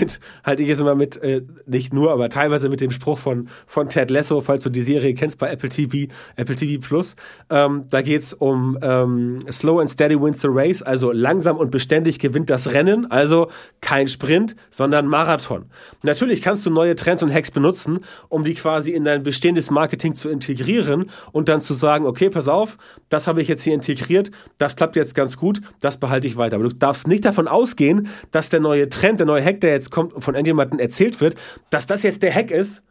mit, 0.00 0.18
halte 0.42 0.64
ich 0.64 0.68
es 0.68 0.80
immer 0.80 0.96
mit, 0.96 1.16
äh, 1.22 1.42
nicht 1.66 1.92
nur, 1.92 2.10
aber 2.10 2.28
teilweise 2.28 2.68
mit 2.68 2.80
dem 2.80 2.90
Spruch 2.90 3.16
von, 3.16 3.48
von 3.68 3.88
Ted 3.88 4.10
Lasso, 4.10 4.40
falls 4.40 4.64
du 4.64 4.70
die 4.70 4.82
Serie 4.82 5.14
kennst 5.14 5.38
bei 5.38 5.48
Apple 5.48 5.68
TV, 5.68 6.12
Apple 6.34 6.56
TV 6.56 6.80
Plus. 6.80 7.14
Ähm, 7.50 7.84
da 7.88 8.02
geht's 8.02 8.34
um 8.34 8.76
ähm, 8.82 9.38
Slow 9.48 9.78
and 9.80 9.88
Steady 9.88 10.20
wins 10.20 10.40
the 10.40 10.48
race, 10.50 10.82
also 10.82 11.12
langsam 11.12 11.56
und 11.56 11.70
beständig 11.70 12.18
gewinnt 12.18 12.50
das 12.50 12.72
Rennen, 12.72 13.08
also 13.08 13.46
kein 13.80 14.08
Sprint, 14.08 14.56
sondern 14.70 15.06
Marathon. 15.06 15.66
Natürlich 16.02 16.42
kannst 16.42 16.66
du 16.66 16.70
neue 16.70 16.96
Trends 16.96 17.22
und 17.22 17.32
Hacks 17.32 17.52
benutzen, 17.52 18.00
um 18.28 18.42
die 18.42 18.54
quasi 18.54 18.90
in 18.90 19.04
dein 19.04 19.22
bestehendes 19.22 19.70
Marketing 19.70 20.16
zu 20.16 20.28
integrieren 20.30 21.10
und 21.30 21.48
dann 21.48 21.60
zu 21.60 21.74
sagen, 21.74 22.06
okay, 22.06 22.28
pass 22.28 22.48
auf, 22.48 22.76
das 23.08 23.28
habe 23.28 23.40
ich 23.40 23.46
jetzt 23.46 23.62
hier 23.62 23.74
integriert, 23.74 24.32
das 24.58 24.74
klappt 24.74 24.96
jetzt 24.96 25.14
ganz 25.14 25.36
gut, 25.36 25.60
das 25.78 25.98
behalte 25.98 26.26
ich 26.26 26.36
weiter. 26.36 26.56
Aber 26.56 26.68
du 26.68 26.74
darfst 26.74 27.06
nicht 27.06 27.24
davon 27.24 27.46
ausgehen, 27.46 28.08
dass 28.32 28.47
dass 28.48 28.50
der 28.50 28.60
neue 28.60 28.88
Trend, 28.88 29.18
der 29.18 29.26
neue 29.26 29.44
Hack, 29.44 29.60
der 29.60 29.72
jetzt 29.72 29.90
kommt, 29.90 30.24
von 30.24 30.34
irgendjemandem 30.34 30.78
erzählt 30.78 31.20
wird, 31.20 31.34
dass 31.68 31.86
das 31.86 32.02
jetzt 32.02 32.22
der 32.22 32.34
Hack 32.34 32.50
ist, 32.50 32.82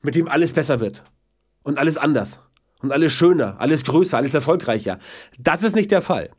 mit 0.00 0.14
dem 0.14 0.28
alles 0.28 0.54
besser 0.54 0.80
wird. 0.80 1.04
Und 1.62 1.78
alles 1.78 1.98
anders. 1.98 2.40
Und 2.80 2.90
alles 2.90 3.12
schöner, 3.12 3.56
alles 3.58 3.84
größer, 3.84 4.16
alles 4.16 4.32
erfolgreicher. 4.32 4.98
Das 5.38 5.62
ist 5.62 5.76
nicht 5.76 5.90
der 5.90 6.00
Fall. 6.00 6.30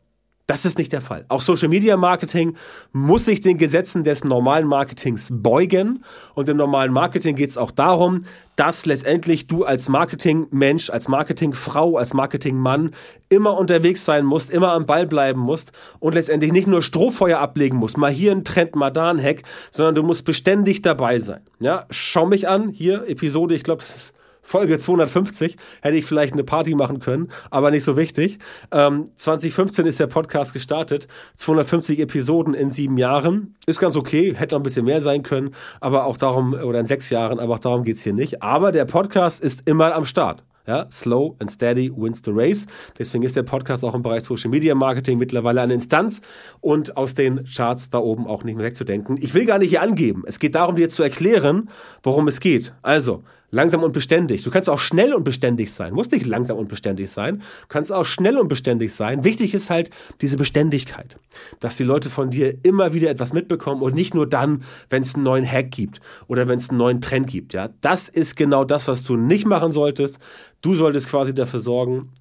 Das 0.46 0.64
ist 0.64 0.78
nicht 0.78 0.92
der 0.92 1.00
Fall. 1.00 1.24
Auch 1.28 1.40
Social 1.40 1.68
Media 1.68 1.96
Marketing 1.96 2.56
muss 2.92 3.24
sich 3.24 3.40
den 3.40 3.58
Gesetzen 3.58 4.04
des 4.04 4.22
normalen 4.22 4.68
Marketings 4.68 5.28
beugen. 5.32 6.04
Und 6.34 6.48
im 6.48 6.56
normalen 6.56 6.92
Marketing 6.92 7.34
geht 7.34 7.50
es 7.50 7.58
auch 7.58 7.72
darum, 7.72 8.22
dass 8.54 8.86
letztendlich 8.86 9.48
du 9.48 9.64
als 9.64 9.88
Marketingmensch, 9.88 10.88
als 10.90 11.08
Marketingfrau, 11.08 11.96
als 11.96 12.14
Marketingmann 12.14 12.92
immer 13.28 13.58
unterwegs 13.58 14.04
sein 14.04 14.24
musst, 14.24 14.50
immer 14.50 14.70
am 14.72 14.86
Ball 14.86 15.08
bleiben 15.08 15.40
musst 15.40 15.72
und 15.98 16.14
letztendlich 16.14 16.52
nicht 16.52 16.68
nur 16.68 16.80
Strohfeuer 16.80 17.40
ablegen 17.40 17.76
musst, 17.76 17.98
mal 17.98 18.12
hier 18.12 18.30
ein 18.30 18.44
Trend, 18.44 18.76
mal 18.76 18.90
da 18.90 19.10
ein 19.10 19.20
Hack, 19.20 19.42
sondern 19.72 19.96
du 19.96 20.04
musst 20.04 20.24
beständig 20.24 20.80
dabei 20.80 21.18
sein. 21.18 21.40
Ja, 21.58 21.86
schau 21.90 22.24
mich 22.24 22.48
an, 22.48 22.68
hier 22.68 23.08
Episode, 23.08 23.56
ich 23.56 23.64
glaube, 23.64 23.82
das 23.82 23.96
ist 23.96 24.14
Folge 24.46 24.78
250 24.78 25.56
hätte 25.82 25.96
ich 25.96 26.04
vielleicht 26.04 26.32
eine 26.32 26.44
Party 26.44 26.76
machen 26.76 27.00
können, 27.00 27.30
aber 27.50 27.72
nicht 27.72 27.82
so 27.82 27.96
wichtig. 27.96 28.38
Ähm, 28.70 29.06
2015 29.16 29.86
ist 29.86 29.98
der 29.98 30.06
Podcast 30.06 30.52
gestartet, 30.52 31.08
250 31.34 31.98
Episoden 31.98 32.54
in 32.54 32.70
sieben 32.70 32.96
Jahren, 32.96 33.56
ist 33.66 33.80
ganz 33.80 33.96
okay, 33.96 34.34
hätte 34.36 34.54
noch 34.54 34.60
ein 34.60 34.62
bisschen 34.62 34.84
mehr 34.84 35.00
sein 35.00 35.24
können, 35.24 35.50
aber 35.80 36.04
auch 36.06 36.16
darum, 36.16 36.54
oder 36.54 36.78
in 36.78 36.86
sechs 36.86 37.10
Jahren, 37.10 37.40
aber 37.40 37.54
auch 37.54 37.58
darum 37.58 37.82
geht's 37.82 38.02
hier 38.02 38.12
nicht. 38.12 38.40
Aber 38.40 38.70
der 38.70 38.84
Podcast 38.84 39.42
ist 39.42 39.68
immer 39.68 39.92
am 39.96 40.04
Start. 40.04 40.44
Ja, 40.66 40.86
slow 40.90 41.36
and 41.38 41.50
steady 41.50 41.92
wins 41.94 42.22
the 42.24 42.32
race. 42.34 42.66
Deswegen 42.98 43.24
ist 43.24 43.36
der 43.36 43.44
Podcast 43.44 43.84
auch 43.84 43.94
im 43.94 44.02
Bereich 44.02 44.24
Social 44.24 44.50
Media 44.50 44.74
Marketing 44.74 45.18
mittlerweile 45.18 45.60
eine 45.60 45.74
Instanz 45.74 46.20
und 46.60 46.96
aus 46.96 47.14
den 47.14 47.44
Charts 47.44 47.90
da 47.90 47.98
oben 47.98 48.26
auch 48.26 48.42
nicht 48.42 48.56
mehr 48.56 48.66
wegzudenken. 48.66 49.16
Ich 49.20 49.34
will 49.34 49.46
gar 49.46 49.58
nicht 49.58 49.70
hier 49.70 49.82
angeben. 49.82 50.24
Es 50.26 50.38
geht 50.38 50.54
darum, 50.54 50.76
dir 50.76 50.88
zu 50.88 51.02
erklären, 51.02 51.70
worum 52.02 52.26
es 52.26 52.40
geht. 52.40 52.74
Also, 52.82 53.22
langsam 53.50 53.82
und 53.82 53.92
beständig. 53.92 54.42
Du 54.42 54.50
kannst 54.50 54.68
auch 54.68 54.78
schnell 54.78 55.14
und 55.14 55.24
beständig 55.24 55.72
sein. 55.72 55.94
Muss 55.94 56.10
nicht 56.10 56.26
langsam 56.26 56.58
und 56.58 56.68
beständig 56.68 57.10
sein. 57.10 57.38
Du 57.38 57.66
kannst 57.68 57.92
auch 57.92 58.04
schnell 58.04 58.38
und 58.38 58.48
beständig 58.48 58.94
sein. 58.94 59.24
Wichtig 59.24 59.54
ist 59.54 59.70
halt 59.70 59.90
diese 60.20 60.36
Beständigkeit. 60.36 61.16
Dass 61.60 61.76
die 61.76 61.84
Leute 61.84 62.10
von 62.10 62.30
dir 62.30 62.54
immer 62.62 62.92
wieder 62.92 63.10
etwas 63.10 63.32
mitbekommen 63.32 63.82
und 63.82 63.94
nicht 63.94 64.14
nur 64.14 64.28
dann, 64.28 64.62
wenn 64.90 65.02
es 65.02 65.14
einen 65.14 65.24
neuen 65.24 65.50
Hack 65.50 65.70
gibt 65.70 66.00
oder 66.28 66.48
wenn 66.48 66.58
es 66.58 66.70
einen 66.70 66.78
neuen 66.78 67.00
Trend 67.00 67.28
gibt. 67.28 67.54
Ja, 67.54 67.70
das 67.80 68.08
ist 68.08 68.36
genau 68.36 68.64
das, 68.64 68.88
was 68.88 69.04
du 69.04 69.16
nicht 69.16 69.46
machen 69.46 69.72
solltest. 69.72 70.18
Du 70.60 70.74
solltest 70.74 71.08
quasi 71.08 71.34
dafür 71.34 71.60
sorgen, 71.60 72.12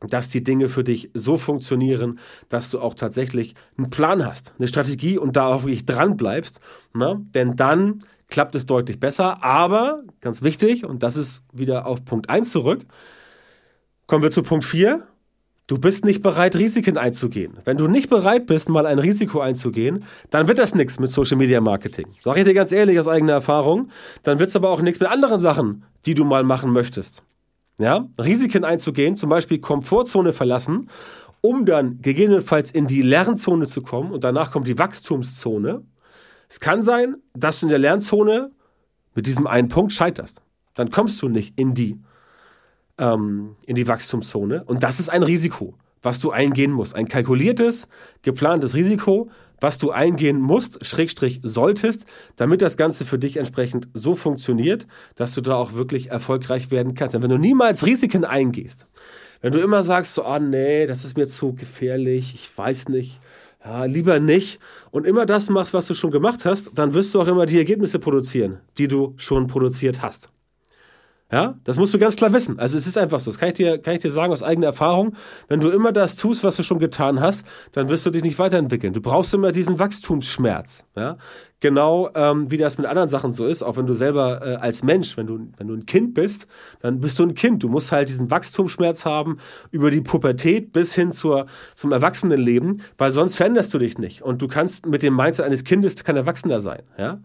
dass 0.00 0.28
die 0.28 0.44
Dinge 0.44 0.68
für 0.68 0.84
dich 0.84 1.10
so 1.14 1.38
funktionieren, 1.38 2.18
dass 2.48 2.70
du 2.70 2.80
auch 2.80 2.94
tatsächlich 2.94 3.54
einen 3.78 3.90
Plan 3.90 4.26
hast, 4.26 4.52
eine 4.58 4.68
Strategie 4.68 5.18
und 5.18 5.36
da 5.36 5.46
auch 5.46 5.62
wirklich 5.62 5.86
dran 5.86 6.16
bleibst. 6.16 6.60
Ne? 6.94 7.24
Denn 7.34 7.56
dann 7.56 8.00
klappt 8.28 8.54
es 8.54 8.66
deutlich 8.66 9.00
besser. 9.00 9.44
Aber, 9.44 10.02
ganz 10.20 10.42
wichtig, 10.42 10.84
und 10.84 11.02
das 11.02 11.16
ist 11.16 11.44
wieder 11.52 11.86
auf 11.86 12.04
Punkt 12.04 12.28
1 12.28 12.50
zurück, 12.50 12.84
kommen 14.06 14.22
wir 14.22 14.30
zu 14.30 14.42
Punkt 14.42 14.64
4. 14.64 15.06
Du 15.66 15.78
bist 15.78 16.04
nicht 16.04 16.20
bereit, 16.20 16.56
Risiken 16.56 16.98
einzugehen. 16.98 17.56
Wenn 17.64 17.78
du 17.78 17.88
nicht 17.88 18.10
bereit 18.10 18.44
bist, 18.44 18.68
mal 18.68 18.84
ein 18.84 18.98
Risiko 18.98 19.40
einzugehen, 19.40 20.04
dann 20.28 20.46
wird 20.46 20.58
das 20.58 20.74
nichts 20.74 21.00
mit 21.00 21.10
Social 21.10 21.38
Media 21.38 21.62
Marketing. 21.62 22.06
Sag 22.20 22.36
ich 22.36 22.44
dir 22.44 22.52
ganz 22.52 22.70
ehrlich 22.70 22.98
aus 22.98 23.08
eigener 23.08 23.32
Erfahrung. 23.32 23.88
Dann 24.24 24.38
wird 24.38 24.50
es 24.50 24.56
aber 24.56 24.68
auch 24.68 24.82
nichts 24.82 25.00
mit 25.00 25.08
anderen 25.08 25.38
Sachen, 25.38 25.84
die 26.04 26.14
du 26.14 26.24
mal 26.24 26.44
machen 26.44 26.70
möchtest. 26.70 27.22
Ja, 27.78 28.08
Risiken 28.20 28.64
einzugehen, 28.64 29.16
zum 29.16 29.30
Beispiel 29.30 29.58
Komfortzone 29.58 30.32
verlassen, 30.32 30.88
um 31.40 31.66
dann 31.66 32.00
gegebenenfalls 32.00 32.70
in 32.70 32.86
die 32.86 33.02
Lernzone 33.02 33.66
zu 33.66 33.82
kommen 33.82 34.12
und 34.12 34.22
danach 34.22 34.52
kommt 34.52 34.68
die 34.68 34.78
Wachstumszone. 34.78 35.82
Es 36.48 36.60
kann 36.60 36.82
sein, 36.82 37.16
dass 37.34 37.60
du 37.60 37.66
in 37.66 37.70
der 37.70 37.78
Lernzone 37.78 38.52
mit 39.14 39.26
diesem 39.26 39.46
einen 39.46 39.68
Punkt 39.68 39.92
scheiterst. 39.92 40.42
Dann 40.74 40.90
kommst 40.90 41.20
du 41.20 41.28
nicht 41.28 41.58
in 41.58 41.74
die, 41.74 42.00
ähm, 42.98 43.56
in 43.66 43.74
die 43.74 43.88
Wachstumszone. 43.88 44.64
Und 44.64 44.82
das 44.82 45.00
ist 45.00 45.08
ein 45.08 45.22
Risiko, 45.22 45.74
was 46.02 46.20
du 46.20 46.30
eingehen 46.30 46.72
musst. 46.72 46.94
Ein 46.94 47.08
kalkuliertes, 47.08 47.88
geplantes 48.22 48.74
Risiko, 48.74 49.30
was 49.64 49.78
du 49.78 49.92
eingehen 49.92 50.42
musst, 50.42 50.84
Schrägstrich 50.84 51.40
solltest, 51.42 52.04
damit 52.36 52.60
das 52.60 52.76
Ganze 52.76 53.06
für 53.06 53.18
dich 53.18 53.38
entsprechend 53.38 53.88
so 53.94 54.14
funktioniert, 54.14 54.86
dass 55.14 55.32
du 55.32 55.40
da 55.40 55.54
auch 55.54 55.72
wirklich 55.72 56.10
erfolgreich 56.10 56.70
werden 56.70 56.94
kannst. 56.94 57.14
Denn 57.14 57.22
wenn 57.22 57.30
du 57.30 57.38
niemals 57.38 57.86
Risiken 57.86 58.26
eingehst, 58.26 58.86
wenn 59.40 59.54
du 59.54 59.60
immer 59.60 59.82
sagst, 59.82 60.12
so, 60.12 60.24
ah, 60.24 60.38
nee, 60.38 60.84
das 60.84 61.06
ist 61.06 61.16
mir 61.16 61.26
zu 61.26 61.54
gefährlich, 61.54 62.34
ich 62.34 62.58
weiß 62.58 62.90
nicht, 62.90 63.20
ja, 63.64 63.86
lieber 63.86 64.20
nicht. 64.20 64.60
Und 64.90 65.06
immer 65.06 65.24
das 65.24 65.48
machst, 65.48 65.72
was 65.72 65.86
du 65.86 65.94
schon 65.94 66.10
gemacht 66.10 66.44
hast, 66.44 66.70
dann 66.74 66.92
wirst 66.92 67.14
du 67.14 67.22
auch 67.22 67.28
immer 67.28 67.46
die 67.46 67.56
Ergebnisse 67.56 67.98
produzieren, 67.98 68.58
die 68.76 68.86
du 68.86 69.14
schon 69.16 69.46
produziert 69.46 70.02
hast. 70.02 70.28
Ja, 71.34 71.58
das 71.64 71.80
musst 71.80 71.92
du 71.92 71.98
ganz 71.98 72.14
klar 72.14 72.32
wissen. 72.32 72.60
Also 72.60 72.78
es 72.78 72.86
ist 72.86 72.96
einfach 72.96 73.18
so. 73.18 73.28
Das 73.28 73.40
kann 73.40 73.48
ich 73.48 73.54
dir, 73.54 73.78
kann 73.78 73.94
ich 73.94 74.02
dir 74.02 74.12
sagen 74.12 74.32
aus 74.32 74.44
eigener 74.44 74.68
Erfahrung. 74.68 75.16
Wenn 75.48 75.58
du 75.58 75.68
immer 75.70 75.90
das 75.90 76.14
tust, 76.14 76.44
was 76.44 76.54
du 76.54 76.62
schon 76.62 76.78
getan 76.78 77.18
hast, 77.18 77.44
dann 77.72 77.88
wirst 77.88 78.06
du 78.06 78.10
dich 78.10 78.22
nicht 78.22 78.38
weiterentwickeln. 78.38 78.92
Du 78.92 79.00
brauchst 79.00 79.34
immer 79.34 79.50
diesen 79.50 79.80
Wachstumsschmerz. 79.80 80.84
Ja, 80.94 81.16
genau 81.58 82.08
ähm, 82.14 82.52
wie 82.52 82.56
das 82.56 82.78
mit 82.78 82.86
anderen 82.86 83.08
Sachen 83.08 83.32
so 83.32 83.46
ist. 83.46 83.64
Auch 83.64 83.76
wenn 83.76 83.86
du 83.86 83.94
selber 83.94 84.46
äh, 84.46 84.54
als 84.54 84.84
Mensch, 84.84 85.16
wenn 85.16 85.26
du 85.26 85.40
wenn 85.56 85.66
du 85.66 85.74
ein 85.74 85.86
Kind 85.86 86.14
bist, 86.14 86.46
dann 86.78 87.00
bist 87.00 87.18
du 87.18 87.24
ein 87.24 87.34
Kind. 87.34 87.64
Du 87.64 87.68
musst 87.68 87.90
halt 87.90 88.08
diesen 88.08 88.30
Wachstumsschmerz 88.30 89.04
haben 89.04 89.38
über 89.72 89.90
die 89.90 90.02
Pubertät 90.02 90.72
bis 90.72 90.94
hin 90.94 91.10
zur 91.10 91.46
zum 91.74 91.90
Erwachsenenleben, 91.90 92.80
weil 92.96 93.10
sonst 93.10 93.34
veränderst 93.34 93.74
du 93.74 93.78
dich 93.80 93.98
nicht. 93.98 94.22
Und 94.22 94.40
du 94.40 94.46
kannst 94.46 94.86
mit 94.86 95.02
dem 95.02 95.16
Mindset 95.16 95.46
eines 95.46 95.64
Kindes 95.64 95.96
kein 95.96 96.14
Erwachsener 96.14 96.60
sein. 96.60 96.84
Ja 96.96 97.18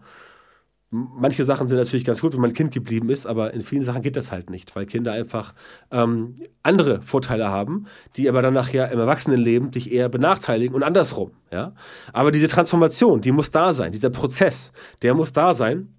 manche 0.90 1.44
Sachen 1.44 1.68
sind 1.68 1.76
natürlich 1.76 2.04
ganz 2.04 2.20
gut, 2.20 2.32
wenn 2.32 2.40
man 2.40 2.52
Kind 2.52 2.72
geblieben 2.72 3.10
ist, 3.10 3.26
aber 3.26 3.54
in 3.54 3.62
vielen 3.62 3.82
Sachen 3.82 4.02
geht 4.02 4.16
das 4.16 4.32
halt 4.32 4.50
nicht, 4.50 4.74
weil 4.74 4.86
Kinder 4.86 5.12
einfach 5.12 5.54
ähm, 5.90 6.34
andere 6.62 7.00
Vorteile 7.00 7.48
haben, 7.48 7.86
die 8.16 8.28
aber 8.28 8.42
dann 8.42 8.54
nachher 8.54 8.90
im 8.90 8.98
Erwachsenenleben 8.98 9.70
dich 9.70 9.92
eher 9.92 10.08
benachteiligen 10.08 10.74
und 10.74 10.82
andersrum. 10.82 11.30
Ja? 11.52 11.74
Aber 12.12 12.32
diese 12.32 12.48
Transformation, 12.48 13.20
die 13.20 13.30
muss 13.32 13.50
da 13.50 13.72
sein, 13.72 13.92
dieser 13.92 14.10
Prozess, 14.10 14.72
der 15.02 15.14
muss 15.14 15.32
da 15.32 15.54
sein. 15.54 15.94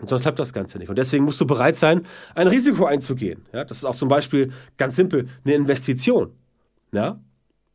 Und 0.00 0.08
sonst 0.08 0.22
klappt 0.22 0.38
das 0.38 0.54
Ganze 0.54 0.78
nicht. 0.78 0.88
Und 0.88 0.96
deswegen 0.96 1.24
musst 1.24 1.38
du 1.42 1.46
bereit 1.46 1.76
sein, 1.76 2.06
ein 2.34 2.46
Risiko 2.48 2.86
einzugehen. 2.86 3.44
Ja, 3.52 3.64
das 3.64 3.78
ist 3.78 3.84
auch 3.84 3.94
zum 3.94 4.08
Beispiel 4.08 4.50
ganz 4.78 4.96
simpel 4.96 5.28
eine 5.44 5.54
Investition. 5.54 6.32
Ja, 6.90 7.20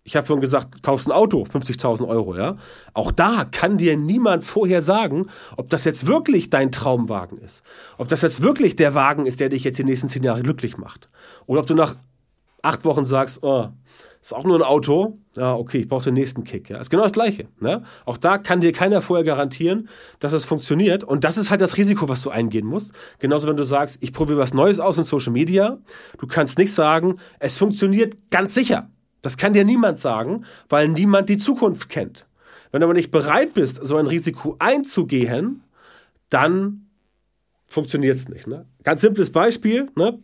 ich 0.07 0.15
habe 0.15 0.27
vorhin 0.27 0.41
gesagt, 0.41 0.83
kaufst 0.83 1.07
ein 1.07 1.12
Auto, 1.12 1.43
50.000 1.43 2.07
Euro, 2.07 2.38
ja. 2.38 2.55
Auch 2.93 3.12
da 3.12 3.43
kann 3.43 3.79
dir 3.79 3.97
niemand 3.97 4.43
vorher 4.43 4.83
sagen, 4.83 5.25
ob 5.57 5.71
das 5.71 5.83
jetzt 5.83 6.05
wirklich 6.05 6.51
dein 6.51 6.71
Traumwagen 6.71 7.39
ist. 7.39 7.63
Ob 7.97 8.07
das 8.07 8.21
jetzt 8.21 8.43
wirklich 8.43 8.75
der 8.75 8.93
Wagen 8.93 9.25
ist, 9.25 9.39
der 9.39 9.50
dich 9.50 9.63
jetzt 9.63 9.79
die 9.79 9.83
nächsten 9.83 10.07
zehn 10.07 10.24
Jahre 10.24 10.43
glücklich 10.43 10.77
macht. 10.77 11.09
Oder 11.47 11.62
ob 11.62 11.65
du 11.65 11.74
nach 11.74 11.95
acht 12.62 12.85
Wochen 12.85 13.03
sagst, 13.03 13.41
oh, 13.41 13.69
ist 14.21 14.33
auch 14.33 14.43
nur 14.43 14.59
ein 14.59 14.63
Auto. 14.63 15.17
Ja, 15.35 15.55
okay, 15.55 15.79
ich 15.79 15.88
brauche 15.88 16.03
den 16.03 16.13
nächsten 16.13 16.43
Kick. 16.43 16.69
Ja, 16.69 16.77
ist 16.77 16.91
genau 16.91 17.03
das 17.03 17.12
Gleiche. 17.12 17.47
Ne? 17.59 17.81
Auch 18.05 18.17
da 18.17 18.38
kann 18.38 18.62
dir 18.62 18.74
keiner 18.74 19.01
vorher 19.01 19.24
garantieren, 19.24 19.89
dass 20.19 20.33
es 20.33 20.45
funktioniert. 20.45 21.03
Und 21.03 21.24
das 21.24 21.38
ist 21.38 21.50
halt 21.50 21.62
das 21.62 21.77
Risiko, 21.77 22.09
was 22.09 22.21
du 22.21 22.29
eingehen 22.29 22.67
musst. 22.67 22.93
Genauso, 23.17 23.47
wenn 23.47 23.57
du 23.57 23.65
sagst, 23.65 23.97
ich 24.01 24.13
probiere 24.13 24.38
was 24.38 24.53
Neues 24.53 24.79
aus 24.79 25.00
in 25.00 25.03
Social 25.03 25.33
Media. 25.33 25.79
Du 26.19 26.27
kannst 26.27 26.59
nicht 26.59 26.74
sagen, 26.74 27.19
es 27.39 27.57
funktioniert 27.57 28.15
ganz 28.29 28.53
sicher. 28.53 28.89
Das 29.25 29.38
kann 29.38 29.53
dir 29.53 29.65
niemand 29.65 29.98
sagen, 29.98 30.46
weil 30.70 30.88
niemand 30.88 31.29
die 31.29 31.39
Zukunft 31.39 31.89
kennt. 31.89 32.27
Wenn 32.72 32.82
du 32.82 32.86
aber 32.86 32.94
nicht 32.94 33.10
bereit 33.10 33.55
bist, 33.55 33.79
so 33.84 33.98
ein 33.98 34.05
Risiko 34.05 34.55
einzugehen, 34.60 35.63
dann 36.29 36.86
funktioniert 37.65 38.20
es 38.20 38.29
nicht. 38.29 38.46
Ne? 38.46 38.67
Ganz 38.84 39.01
simples 39.01 39.32
Beispiel. 39.32 39.89
Ne? 39.96 40.20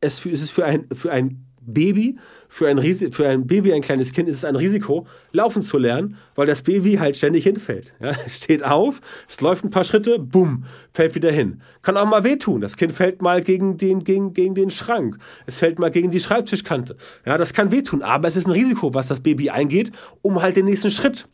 Es 0.00 0.26
ist 0.26 0.50
für 0.50 0.64
ein, 0.64 0.88
für 0.92 1.12
ein 1.12 1.46
Baby, 1.60 2.16
für 2.48 2.68
ein, 2.68 2.78
für 3.12 3.28
ein 3.28 3.46
Baby, 3.46 3.72
ein 3.72 3.82
kleines 3.82 4.12
Kind, 4.12 4.28
ist 4.28 4.36
es 4.36 4.44
ein 4.44 4.56
Risiko, 4.56 5.06
laufen 5.32 5.62
zu 5.62 5.78
lernen, 5.78 6.16
weil 6.34 6.46
das 6.46 6.62
Baby 6.62 6.94
halt 6.94 7.16
ständig 7.16 7.44
hinfällt. 7.44 7.94
Ja, 8.00 8.14
steht 8.28 8.64
auf, 8.64 9.00
es 9.28 9.40
läuft 9.40 9.64
ein 9.64 9.70
paar 9.70 9.84
Schritte, 9.84 10.18
bumm, 10.18 10.64
fällt 10.92 11.14
wieder 11.14 11.30
hin. 11.30 11.60
Kann 11.82 11.96
auch 11.98 12.06
mal 12.06 12.24
wehtun. 12.24 12.60
Das 12.60 12.76
Kind 12.76 12.92
fällt 12.92 13.20
mal 13.20 13.42
gegen 13.42 13.76
den, 13.76 14.04
gegen, 14.04 14.32
gegen 14.32 14.54
den 14.54 14.70
Schrank. 14.70 15.18
Es 15.46 15.58
fällt 15.58 15.78
mal 15.78 15.90
gegen 15.90 16.10
die 16.10 16.20
Schreibtischkante. 16.20 16.96
Ja, 17.26 17.36
das 17.36 17.52
kann 17.52 17.70
wehtun, 17.70 18.02
aber 18.02 18.26
es 18.26 18.36
ist 18.36 18.46
ein 18.46 18.52
Risiko, 18.52 18.94
was 18.94 19.08
das 19.08 19.20
Baby 19.20 19.50
eingeht, 19.50 19.92
um 20.22 20.40
halt 20.40 20.56
den 20.56 20.64
nächsten 20.64 20.90
Schritt 20.90 21.28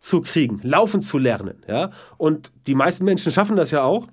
zu 0.00 0.20
kriegen, 0.22 0.60
laufen 0.62 1.02
zu 1.02 1.18
lernen. 1.18 1.62
Ja, 1.68 1.90
und 2.16 2.52
die 2.66 2.74
meisten 2.74 3.04
Menschen 3.04 3.32
schaffen 3.32 3.56
das 3.56 3.70
ja 3.70 3.82
auch 3.82 4.08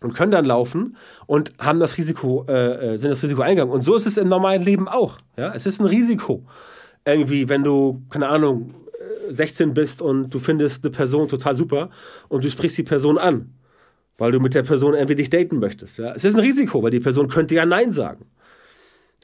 und 0.00 0.14
können 0.14 0.32
dann 0.32 0.44
laufen 0.44 0.96
und 1.26 1.52
haben 1.58 1.80
das 1.80 1.96
Risiko, 1.96 2.44
äh, 2.48 2.94
äh 2.94 2.98
sind 2.98 3.10
das 3.10 3.22
Risiko 3.22 3.42
eingegangen. 3.42 3.72
Und 3.72 3.82
so 3.82 3.94
ist 3.94 4.06
es 4.06 4.16
im 4.18 4.28
normalen 4.28 4.62
Leben 4.62 4.88
auch. 4.88 5.18
Ja, 5.36 5.54
es 5.54 5.66
ist 5.66 5.80
ein 5.80 5.86
Risiko. 5.86 6.44
Irgendwie, 7.04 7.48
wenn 7.48 7.62
du, 7.62 8.02
keine 8.10 8.28
Ahnung, 8.28 8.74
16 9.28 9.70
äh, 9.70 9.72
bist 9.72 10.02
und 10.02 10.30
du 10.30 10.38
findest 10.38 10.84
eine 10.84 10.90
Person 10.90 11.28
total 11.28 11.54
super 11.54 11.90
und 12.28 12.44
du 12.44 12.50
sprichst 12.50 12.76
die 12.78 12.82
Person 12.82 13.16
an, 13.16 13.54
weil 14.18 14.32
du 14.32 14.40
mit 14.40 14.54
der 14.54 14.62
Person 14.62 14.94
irgendwie 14.94 15.14
dich 15.14 15.30
daten 15.30 15.58
möchtest. 15.58 15.98
Ja, 15.98 16.12
es 16.14 16.24
ist 16.24 16.34
ein 16.34 16.40
Risiko, 16.40 16.82
weil 16.82 16.90
die 16.90 17.00
Person 17.00 17.28
könnte 17.28 17.54
ja 17.54 17.64
Nein 17.64 17.90
sagen. 17.92 18.26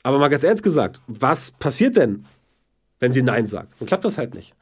Aber 0.03 0.19
mal 0.19 0.29
ganz 0.29 0.43
ernst 0.43 0.63
gesagt, 0.63 1.01
was 1.07 1.51
passiert 1.51 1.97
denn, 1.97 2.25
wenn 2.99 3.13
sie 3.13 3.23
Nein 3.23 3.47
sagt? 3.47 3.75
Dann 3.79 3.87
klappt 3.87 4.05
das 4.05 4.19
halt 4.19 4.35
nicht. 4.35 4.55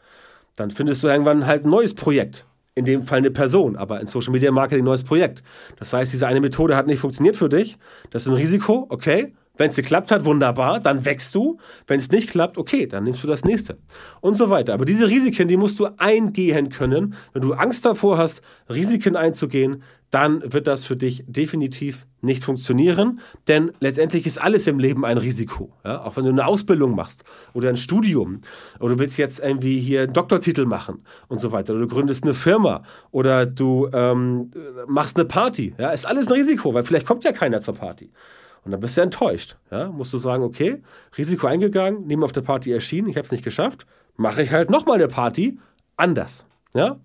Dann 0.56 0.70
findest 0.70 1.02
du 1.02 1.08
irgendwann 1.08 1.46
halt 1.46 1.64
ein 1.64 1.70
neues 1.70 1.94
Projekt 1.94 2.46
in 2.74 2.84
dem 2.84 3.02
Fall 3.02 3.18
eine 3.18 3.30
Person, 3.30 3.76
aber 3.76 4.00
in 4.00 4.06
Social 4.06 4.32
Media 4.32 4.50
Marketing 4.52 4.82
ein 4.82 4.86
neues 4.86 5.04
Projekt. 5.04 5.42
Das 5.78 5.92
heißt, 5.92 6.12
diese 6.12 6.26
eine 6.26 6.40
Methode 6.40 6.76
hat 6.76 6.86
nicht 6.86 7.00
funktioniert 7.00 7.36
für 7.36 7.48
dich. 7.48 7.78
Das 8.10 8.22
ist 8.22 8.28
ein 8.28 8.36
Risiko, 8.36 8.86
okay. 8.88 9.34
Wenn 9.56 9.68
es 9.68 9.76
geklappt 9.76 10.10
hat, 10.10 10.24
wunderbar, 10.24 10.80
dann 10.80 11.04
wächst 11.04 11.34
du. 11.34 11.58
Wenn 11.86 11.98
es 11.98 12.10
nicht 12.10 12.30
klappt, 12.30 12.56
okay, 12.56 12.86
dann 12.86 13.04
nimmst 13.04 13.22
du 13.22 13.26
das 13.26 13.44
nächste. 13.44 13.76
Und 14.22 14.34
so 14.34 14.48
weiter. 14.48 14.72
Aber 14.72 14.86
diese 14.86 15.10
Risiken, 15.10 15.48
die 15.48 15.58
musst 15.58 15.78
du 15.78 15.88
eingehen 15.98 16.70
können. 16.70 17.14
Wenn 17.34 17.42
du 17.42 17.52
Angst 17.52 17.84
davor 17.84 18.16
hast, 18.16 18.40
Risiken 18.70 19.16
einzugehen, 19.16 19.82
dann 20.10 20.52
wird 20.52 20.66
das 20.66 20.84
für 20.84 20.96
dich 20.96 21.24
definitiv 21.26 22.06
nicht 22.20 22.44
funktionieren, 22.44 23.20
denn 23.48 23.72
letztendlich 23.80 24.26
ist 24.26 24.40
alles 24.40 24.66
im 24.66 24.78
Leben 24.78 25.04
ein 25.04 25.18
Risiko. 25.18 25.72
Ja? 25.84 26.04
Auch 26.04 26.16
wenn 26.16 26.24
du 26.24 26.30
eine 26.30 26.46
Ausbildung 26.46 26.94
machst 26.94 27.24
oder 27.54 27.68
ein 27.68 27.76
Studium 27.76 28.40
oder 28.78 28.94
du 28.94 28.98
willst 28.98 29.18
jetzt 29.18 29.40
irgendwie 29.40 29.78
hier 29.78 30.02
einen 30.02 30.12
Doktortitel 30.12 30.66
machen 30.66 31.04
und 31.28 31.40
so 31.40 31.52
weiter 31.52 31.72
oder 31.72 31.82
du 31.82 31.88
gründest 31.88 32.24
eine 32.24 32.34
Firma 32.34 32.82
oder 33.10 33.46
du 33.46 33.88
ähm, 33.92 34.50
machst 34.86 35.16
eine 35.16 35.26
Party. 35.26 35.74
Ja? 35.78 35.90
Ist 35.90 36.06
alles 36.06 36.26
ein 36.28 36.34
Risiko, 36.34 36.74
weil 36.74 36.82
vielleicht 36.82 37.06
kommt 37.06 37.24
ja 37.24 37.32
keiner 37.32 37.60
zur 37.60 37.74
Party. 37.74 38.10
Und 38.64 38.72
dann 38.72 38.80
bist 38.80 38.96
du 38.96 39.00
enttäuscht. 39.00 39.56
Ja? 39.70 39.88
Musst 39.88 40.12
du 40.12 40.18
sagen, 40.18 40.42
okay, 40.42 40.82
Risiko 41.16 41.46
eingegangen, 41.46 42.06
neben 42.06 42.22
auf 42.24 42.32
der 42.32 42.42
Party 42.42 42.72
erschienen, 42.72 43.08
ich 43.08 43.16
habe 43.16 43.24
es 43.24 43.32
nicht 43.32 43.44
geschafft, 43.44 43.86
mache 44.16 44.42
ich 44.42 44.50
halt 44.50 44.70
nochmal 44.70 44.96
eine 44.96 45.08
Party 45.08 45.58
anders. 45.96 46.44
Ja? 46.74 46.98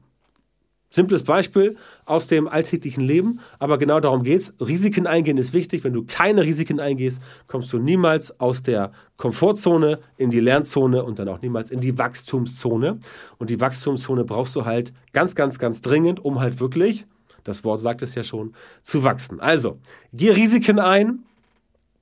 Simples 0.95 1.23
Beispiel 1.23 1.75
aus 2.05 2.27
dem 2.27 2.47
alltäglichen 2.47 3.03
Leben, 3.03 3.41
aber 3.59 3.77
genau 3.77 3.99
darum 3.99 4.23
geht 4.23 4.39
es. 4.39 4.53
Risiken 4.61 5.07
eingehen 5.07 5.37
ist 5.37 5.51
wichtig. 5.51 5.83
Wenn 5.83 5.91
du 5.91 6.05
keine 6.05 6.43
Risiken 6.43 6.79
eingehst, 6.79 7.21
kommst 7.47 7.73
du 7.73 7.79
niemals 7.79 8.39
aus 8.39 8.63
der 8.63 8.93
Komfortzone 9.17 9.99
in 10.15 10.29
die 10.29 10.39
Lernzone 10.39 11.03
und 11.03 11.19
dann 11.19 11.27
auch 11.27 11.41
niemals 11.41 11.69
in 11.69 11.81
die 11.81 11.97
Wachstumszone. 11.97 12.97
Und 13.39 13.49
die 13.49 13.59
Wachstumszone 13.59 14.23
brauchst 14.23 14.55
du 14.55 14.63
halt 14.63 14.93
ganz, 15.11 15.35
ganz, 15.35 15.59
ganz 15.59 15.81
dringend, 15.81 16.23
um 16.23 16.39
halt 16.39 16.61
wirklich, 16.61 17.05
das 17.43 17.65
Wort 17.65 17.81
sagt 17.81 18.01
es 18.01 18.15
ja 18.15 18.23
schon, 18.23 18.53
zu 18.81 19.03
wachsen. 19.03 19.41
Also, 19.41 19.79
geh 20.13 20.31
Risiken 20.31 20.79
ein. 20.79 21.25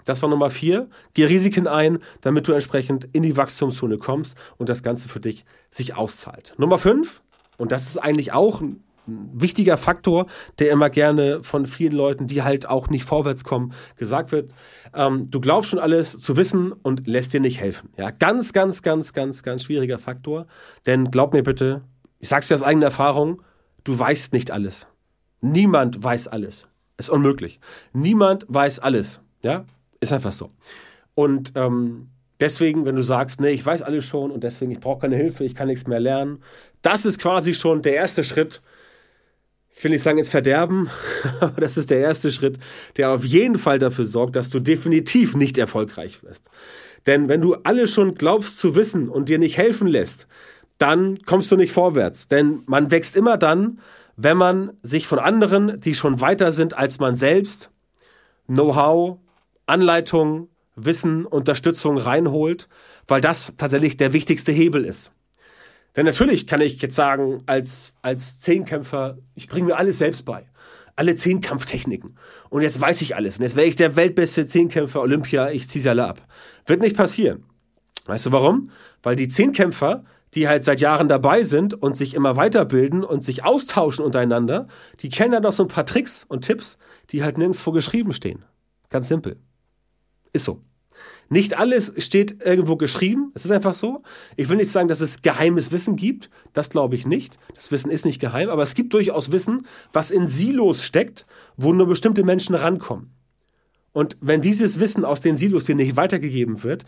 Das 0.05 0.21
war 0.21 0.29
Nummer 0.29 0.51
vier. 0.51 0.88
Geh 1.15 1.25
Risiken 1.25 1.65
ein, 1.65 1.97
damit 2.21 2.47
du 2.47 2.51
entsprechend 2.51 3.07
in 3.12 3.23
die 3.23 3.38
Wachstumszone 3.38 3.97
kommst 3.97 4.38
und 4.57 4.69
das 4.69 4.83
Ganze 4.83 5.09
für 5.09 5.19
dich 5.19 5.45
sich 5.71 5.95
auszahlt. 5.95 6.53
Nummer 6.57 6.77
fünf, 6.77 7.23
und 7.57 7.72
das 7.72 7.88
ist 7.88 7.98
eigentlich 7.98 8.31
auch 8.31 8.62
ein 8.62 8.83
wichtiger 9.05 9.77
Faktor, 9.77 10.27
der 10.60 10.72
immer 10.72 10.89
gerne 10.89 11.43
von 11.43 11.65
vielen 11.65 11.93
Leuten, 11.93 12.27
die 12.27 12.43
halt 12.43 12.67
auch 12.67 12.89
nicht 12.89 13.03
vorwärts 13.03 13.43
kommen, 13.43 13.74
gesagt 13.98 14.31
wird. 14.31 14.51
Ähm, 14.93 15.29
du 15.29 15.41
glaubst 15.41 15.72
schon 15.72 15.79
alles 15.79 16.19
zu 16.19 16.38
wissen 16.38 16.72
und 16.72 17.07
lässt 17.07 17.33
dir 17.33 17.41
nicht 17.41 17.60
helfen. 17.60 17.89
Ja, 17.98 18.12
ganz, 18.12 18.53
ganz, 18.53 18.81
ganz, 18.81 19.13
ganz, 19.13 19.43
ganz 19.43 19.63
schwieriger 19.63 20.00
Faktor. 20.00 20.48
Denn 20.86 21.12
glaub 21.12 21.33
mir 21.33 21.43
bitte, 21.43 21.81
ich 22.19 22.29
sag's 22.29 22.48
dir 22.48 22.55
aus 22.55 22.63
eigener 22.63 22.88
Erfahrung, 22.88 23.41
du 23.83 23.98
weißt 23.98 24.33
nicht 24.33 24.51
alles. 24.51 24.88
Niemand 25.41 26.01
weiß 26.01 26.29
alles. 26.29 26.67
Ist 26.98 27.10
unmöglich. 27.10 27.60
Niemand 27.91 28.45
weiß 28.48 28.79
alles. 28.79 29.19
Ja, 29.41 29.65
ist 30.00 30.13
einfach 30.13 30.31
so. 30.31 30.51
Und 31.15 31.51
ähm, 31.55 32.10
deswegen, 32.39 32.86
wenn 32.86 32.95
du 32.95 33.03
sagst, 33.03 33.41
nee, 33.41 33.50
ich 33.50 33.65
weiß 33.65 33.81
alles 33.81 34.05
schon 34.05 34.31
und 34.31 34.43
deswegen 34.43 34.72
ich 34.72 34.79
brauche 34.79 35.01
keine 35.01 35.17
Hilfe, 35.17 35.43
ich 35.43 35.55
kann 35.55 35.67
nichts 35.67 35.88
mehr 35.88 36.00
lernen, 36.00 36.39
das 36.83 37.05
ist 37.05 37.19
quasi 37.19 37.55
schon 37.55 37.81
der 37.81 37.95
erste 37.95 38.23
Schritt. 38.23 38.61
Ich 39.75 39.83
will 39.83 39.89
nicht 39.89 40.03
sagen 40.03 40.19
ins 40.19 40.29
Verderben, 40.29 40.89
aber 41.39 41.59
das 41.59 41.77
ist 41.77 41.89
der 41.89 41.99
erste 41.99 42.31
Schritt, 42.31 42.59
der 42.97 43.09
auf 43.09 43.25
jeden 43.25 43.57
Fall 43.57 43.79
dafür 43.79 44.05
sorgt, 44.05 44.35
dass 44.35 44.51
du 44.51 44.59
definitiv 44.59 45.35
nicht 45.35 45.57
erfolgreich 45.57 46.21
wirst. 46.23 46.51
Denn 47.07 47.27
wenn 47.27 47.41
du 47.41 47.55
alles 47.63 47.91
schon 47.91 48.13
glaubst 48.13 48.59
zu 48.59 48.75
wissen 48.75 49.09
und 49.09 49.29
dir 49.29 49.39
nicht 49.39 49.57
helfen 49.57 49.87
lässt, 49.87 50.27
dann 50.77 51.17
kommst 51.25 51.51
du 51.51 51.57
nicht 51.57 51.73
vorwärts. 51.73 52.27
Denn 52.27 52.63
man 52.65 52.91
wächst 52.91 53.15
immer 53.15 53.37
dann, 53.37 53.79
wenn 54.15 54.37
man 54.37 54.73
sich 54.83 55.07
von 55.07 55.19
anderen, 55.19 55.79
die 55.79 55.95
schon 55.95 56.21
weiter 56.21 56.51
sind 56.51 56.77
als 56.77 56.99
man 56.99 57.15
selbst, 57.15 57.71
Know-how, 58.47 59.17
Anleitung, 59.65 60.49
Wissen, 60.75 61.25
Unterstützung 61.25 61.97
reinholt, 61.97 62.67
weil 63.07 63.21
das 63.21 63.53
tatsächlich 63.57 63.97
der 63.97 64.13
wichtigste 64.13 64.51
Hebel 64.51 64.85
ist. 64.85 65.11
Denn 65.95 66.05
natürlich 66.05 66.47
kann 66.47 66.62
ich 66.62 66.81
jetzt 66.81 66.95
sagen, 66.95 67.43
als, 67.45 67.93
als 68.01 68.39
Zehnkämpfer, 68.39 69.17
ich 69.35 69.47
bringe 69.47 69.67
mir 69.67 69.77
alles 69.77 70.00
selbst 70.00 70.25
bei. 70.25 70.47
Alle 70.95 71.15
Zehnkampftechniken. 71.15 72.17
Und 72.50 72.62
jetzt 72.62 72.79
weiß 72.79 73.01
ich 73.01 73.15
alles. 73.15 73.38
Und 73.38 73.43
jetzt 73.43 73.55
wäre 73.55 73.67
ich 73.67 73.75
der 73.75 73.95
weltbeste 73.95 74.45
Zehnkämpfer 74.45 75.01
Olympia, 75.01 75.50
ich 75.50 75.67
ziehe 75.67 75.81
sie 75.81 75.89
alle 75.89 76.05
ab. 76.05 76.27
Wird 76.65 76.81
nicht 76.81 76.95
passieren. 76.95 77.45
Weißt 78.05 78.25
du 78.25 78.31
warum? 78.31 78.69
Weil 79.01 79.15
die 79.15 79.27
Zehnkämpfer, 79.27 80.03
die 80.33 80.47
halt 80.47 80.63
seit 80.63 80.81
Jahren 80.81 81.09
dabei 81.09 81.43
sind 81.43 81.73
und 81.73 81.95
sich 81.95 82.13
immer 82.15 82.35
weiterbilden 82.35 83.03
und 83.03 83.23
sich 83.23 83.43
austauschen 83.43 84.03
untereinander, 84.03 84.67
die 85.00 85.09
kennen 85.09 85.31
dann 85.31 85.43
noch 85.43 85.53
so 85.53 85.63
ein 85.63 85.69
paar 85.69 85.85
Tricks 85.85 86.25
und 86.27 86.43
Tipps, 86.43 86.77
die 87.12 87.23
halt 87.23 87.38
nirgendwo 87.38 87.71
geschrieben 87.71 88.13
stehen. 88.13 88.43
Ganz 88.89 89.07
simpel. 89.07 89.38
Ist 90.31 90.45
so. 90.45 90.62
Nicht 91.33 91.57
alles 91.57 91.91
steht 91.97 92.45
irgendwo 92.45 92.75
geschrieben. 92.75 93.31
Es 93.33 93.43
ist 93.43 93.49
einfach 93.49 93.73
so. 93.73 94.03
Ich 94.35 94.49
will 94.49 94.57
nicht 94.57 94.69
sagen, 94.69 94.87
dass 94.87 95.01
es 95.01 95.23
geheimes 95.23 95.71
Wissen 95.71 95.95
gibt. 95.95 96.29
Das 96.53 96.69
glaube 96.69 96.93
ich 96.93 97.08
nicht. 97.08 97.39
Das 97.55 97.71
Wissen 97.71 97.89
ist 97.89 98.05
nicht 98.05 98.21
geheim. 98.21 98.49
Aber 98.49 98.62
es 98.62 98.75
gibt 98.75 98.93
durchaus 98.93 99.31
Wissen, 99.31 99.65
was 99.91 100.12
in 100.12 100.27
Silos 100.27 100.84
steckt, 100.84 101.25
wo 101.58 101.73
nur 101.73 101.88
bestimmte 101.88 102.23
Menschen 102.23 102.53
rankommen. 102.53 103.10
Und 103.93 104.17
wenn 104.21 104.41
dieses 104.41 104.79
Wissen 104.79 105.06
aus 105.06 105.21
den 105.21 105.36
Silos 105.36 105.65
dir 105.65 105.75
nicht 105.75 105.95
weitergegeben 105.95 106.63
wird, 106.63 106.84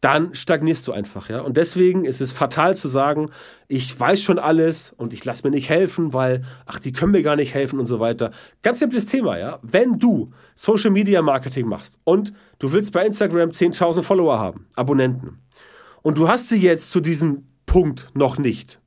dann 0.00 0.34
stagnierst 0.34 0.86
du 0.86 0.92
einfach, 0.92 1.28
ja. 1.28 1.40
Und 1.40 1.56
deswegen 1.56 2.04
ist 2.04 2.20
es 2.20 2.32
fatal 2.32 2.76
zu 2.76 2.88
sagen, 2.88 3.30
ich 3.68 3.98
weiß 3.98 4.22
schon 4.22 4.38
alles 4.38 4.92
und 4.96 5.12
ich 5.12 5.24
lasse 5.24 5.42
mir 5.44 5.50
nicht 5.50 5.68
helfen, 5.68 6.12
weil, 6.12 6.44
ach, 6.66 6.78
die 6.78 6.92
können 6.92 7.12
mir 7.12 7.22
gar 7.22 7.36
nicht 7.36 7.54
helfen 7.54 7.78
und 7.78 7.86
so 7.86 7.98
weiter. 7.98 8.30
Ganz 8.62 8.78
simples 8.78 9.06
Thema, 9.06 9.38
ja. 9.38 9.58
Wenn 9.62 9.98
du 9.98 10.32
Social 10.54 10.90
Media 10.90 11.22
Marketing 11.22 11.66
machst 11.66 11.98
und 12.04 12.32
du 12.58 12.72
willst 12.72 12.92
bei 12.92 13.04
Instagram 13.04 13.50
10.000 13.50 14.02
Follower 14.02 14.38
haben, 14.38 14.66
Abonnenten, 14.74 15.38
und 16.02 16.16
du 16.16 16.28
hast 16.28 16.48
sie 16.48 16.60
jetzt 16.60 16.90
zu 16.90 17.00
diesem 17.00 17.46
Punkt 17.66 18.08
noch 18.14 18.38
nicht, 18.38 18.80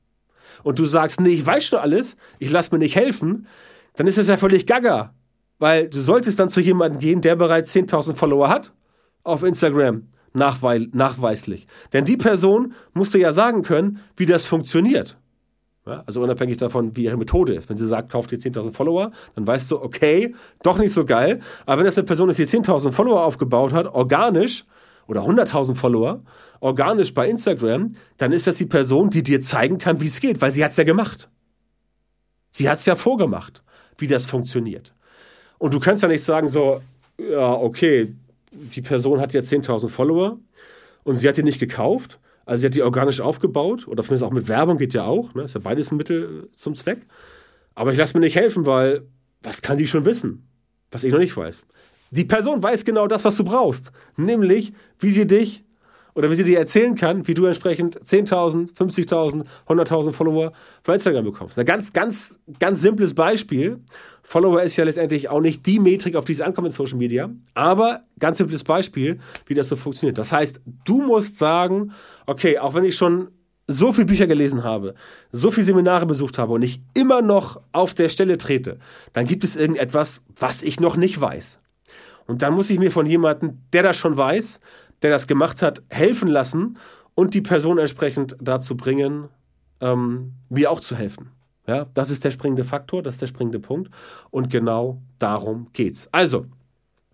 und 0.63 0.79
du 0.79 0.85
sagst, 0.85 1.19
nee, 1.19 1.29
ich 1.29 1.45
weiß 1.45 1.65
schon 1.65 1.79
alles, 1.79 2.15
ich 2.39 2.49
lasse 2.49 2.71
mir 2.71 2.79
nicht 2.79 2.95
helfen, 2.95 3.47
dann 3.95 4.07
ist 4.07 4.17
es 4.17 4.27
ja 4.27 4.37
völlig 4.37 4.65
gaga. 4.65 5.13
Weil 5.63 5.87
du 5.87 5.97
solltest 5.97 6.41
dann 6.41 6.49
zu 6.49 6.59
jemandem 6.59 6.99
gehen, 6.99 7.21
der 7.21 7.37
bereits 7.37 7.73
10.000 7.73 8.15
Follower 8.15 8.49
hat 8.49 8.73
auf 9.23 9.43
Instagram, 9.43 10.09
nachweil 10.33 10.89
nachweislich. 10.91 11.67
Denn 11.93 12.03
die 12.03 12.17
Person 12.17 12.73
musste 12.93 13.17
ja 13.17 13.31
sagen 13.31 13.63
können, 13.63 13.99
wie 14.17 14.25
das 14.25 14.45
funktioniert. 14.45 15.17
Ja, 15.85 16.03
also 16.05 16.21
unabhängig 16.21 16.57
davon, 16.57 16.97
wie 16.97 17.05
ihre 17.05 17.15
Methode 17.15 17.53
ist. 17.53 17.69
Wenn 17.69 17.77
sie 17.77 17.87
sagt, 17.87 18.11
kauft 18.11 18.31
dir 18.31 18.39
10.000 18.39 18.73
Follower, 18.73 19.11
dann 19.35 19.47
weißt 19.47 19.71
du, 19.71 19.81
okay, 19.81 20.35
doch 20.63 20.79
nicht 20.79 20.91
so 20.91 21.05
geil. 21.05 21.39
Aber 21.65 21.77
wenn 21.77 21.85
das 21.85 21.97
eine 21.97 22.07
Person 22.07 22.29
ist, 22.29 22.39
die 22.39 22.45
10.000 22.45 22.91
Follower 22.91 23.23
aufgebaut 23.23 23.71
hat, 23.71 23.87
organisch, 23.87 24.65
oder 25.07 25.21
100.000 25.21 25.75
Follower, 25.75 26.23
organisch 26.59 27.13
bei 27.13 27.29
Instagram, 27.29 27.95
dann 28.17 28.33
ist 28.33 28.47
das 28.47 28.57
die 28.57 28.65
Person, 28.65 29.11
die 29.11 29.23
dir 29.23 29.39
zeigen 29.39 29.77
kann, 29.77 30.01
wie 30.01 30.07
es 30.07 30.19
geht, 30.19 30.41
weil 30.41 30.51
sie 30.51 30.65
hat 30.65 30.71
es 30.71 30.77
ja 30.77 30.83
gemacht. 30.83 31.29
Sie 32.51 32.69
hat 32.69 32.79
es 32.79 32.85
ja 32.85 32.97
vorgemacht, 32.97 33.63
wie 33.97 34.07
das 34.07 34.25
funktioniert. 34.25 34.93
Und 35.57 35.73
du 35.73 35.79
kannst 35.79 36.03
ja 36.03 36.09
nicht 36.09 36.23
sagen, 36.23 36.47
so, 36.47 36.81
ja, 37.17 37.53
okay, 37.53 38.13
die 38.51 38.81
Person 38.81 39.19
hat 39.19 39.33
jetzt 39.33 39.51
10.000 39.51 39.89
Follower 39.89 40.37
und 41.03 41.15
sie 41.15 41.27
hat 41.27 41.37
die 41.37 41.43
nicht 41.43 41.59
gekauft. 41.59 42.19
Also 42.45 42.61
sie 42.61 42.65
hat 42.67 42.75
die 42.75 42.83
organisch 42.83 43.21
aufgebaut 43.21 43.87
oder 43.87 44.03
zumindest 44.03 44.23
auch 44.23 44.31
mit 44.31 44.47
Werbung 44.47 44.77
geht 44.77 44.93
ja 44.93 45.05
auch. 45.05 45.33
Ne? 45.33 45.43
Ist 45.43 45.55
ja 45.55 45.61
beides 45.61 45.91
ein 45.91 45.97
Mittel 45.97 46.49
zum 46.53 46.75
Zweck. 46.75 47.05
Aber 47.75 47.91
ich 47.91 47.97
lasse 47.97 48.17
mir 48.17 48.25
nicht 48.25 48.35
helfen, 48.35 48.65
weil 48.65 49.03
was 49.41 49.61
kann 49.61 49.77
die 49.77 49.87
schon 49.87 50.05
wissen, 50.05 50.47
was 50.91 51.03
ich 51.03 51.11
noch 51.11 51.19
nicht 51.19 51.35
weiß? 51.35 51.65
Die 52.11 52.25
Person 52.25 52.61
weiß 52.61 52.85
genau 52.85 53.07
das, 53.07 53.25
was 53.25 53.35
du 53.37 53.43
brauchst. 53.43 53.91
Nämlich, 54.17 54.73
wie 54.99 55.09
sie 55.09 55.25
dich 55.25 55.63
oder 56.15 56.29
wie 56.29 56.35
sie 56.35 56.43
dir 56.43 56.59
erzählen 56.59 56.95
kann, 56.95 57.27
wie 57.27 57.33
du 57.33 57.45
entsprechend 57.45 57.99
10.000, 57.99 58.75
50.000, 58.75 59.45
100.000 59.67 60.11
Follower 60.11 60.53
bei 60.83 60.93
Instagram 60.93 61.25
bekommst. 61.25 61.57
Ein 61.57 61.65
ganz, 61.65 61.93
ganz, 61.93 62.39
ganz 62.59 62.81
simples 62.81 63.13
Beispiel. 63.13 63.79
Follower 64.21 64.61
ist 64.61 64.77
ja 64.77 64.83
letztendlich 64.83 65.29
auch 65.29 65.41
nicht 65.41 65.65
die 65.65 65.79
Metrik, 65.79 66.15
auf 66.15 66.25
die 66.25 66.33
es 66.33 66.41
ankommt 66.41 66.67
in 66.67 66.71
Social 66.71 66.97
Media, 66.97 67.29
aber 67.53 68.03
ganz 68.19 68.37
simples 68.37 68.63
Beispiel, 68.63 69.19
wie 69.47 69.53
das 69.53 69.67
so 69.67 69.75
funktioniert. 69.75 70.17
Das 70.17 70.31
heißt, 70.31 70.61
du 70.85 71.01
musst 71.01 71.37
sagen, 71.37 71.91
okay, 72.25 72.59
auch 72.59 72.73
wenn 72.73 72.85
ich 72.85 72.95
schon 72.95 73.29
so 73.67 73.93
viele 73.93 74.05
Bücher 74.05 74.27
gelesen 74.27 74.63
habe, 74.63 74.93
so 75.31 75.49
viele 75.51 75.65
Seminare 75.65 76.05
besucht 76.05 76.37
habe 76.37 76.53
und 76.53 76.63
ich 76.63 76.81
immer 76.93 77.21
noch 77.21 77.61
auf 77.71 77.93
der 77.93 78.09
Stelle 78.09 78.37
trete, 78.37 78.77
dann 79.13 79.25
gibt 79.25 79.43
es 79.43 79.55
irgendetwas, 79.55 80.23
was 80.37 80.63
ich 80.63 80.79
noch 80.79 80.97
nicht 80.97 81.19
weiß. 81.19 81.59
Und 82.25 82.41
dann 82.41 82.53
muss 82.53 82.69
ich 82.69 82.79
mir 82.79 82.91
von 82.91 83.05
jemandem, 83.05 83.59
der 83.73 83.83
das 83.83 83.97
schon 83.97 84.15
weiß, 84.15 84.59
der 85.03 85.11
das 85.11 85.27
gemacht 85.27 85.61
hat, 85.61 85.83
helfen 85.89 86.27
lassen 86.27 86.77
und 87.15 87.33
die 87.33 87.41
Person 87.41 87.77
entsprechend 87.77 88.35
dazu 88.41 88.75
bringen, 88.75 89.29
ähm, 89.81 90.33
mir 90.49 90.71
auch 90.71 90.79
zu 90.79 90.95
helfen. 90.95 91.31
Ja, 91.67 91.85
das 91.93 92.09
ist 92.09 92.25
der 92.25 92.31
springende 92.31 92.63
Faktor, 92.63 93.03
das 93.03 93.15
ist 93.15 93.21
der 93.21 93.27
springende 93.27 93.59
Punkt. 93.59 93.89
Und 94.31 94.49
genau 94.49 95.01
darum 95.19 95.67
geht's. 95.73 96.09
Also, 96.11 96.45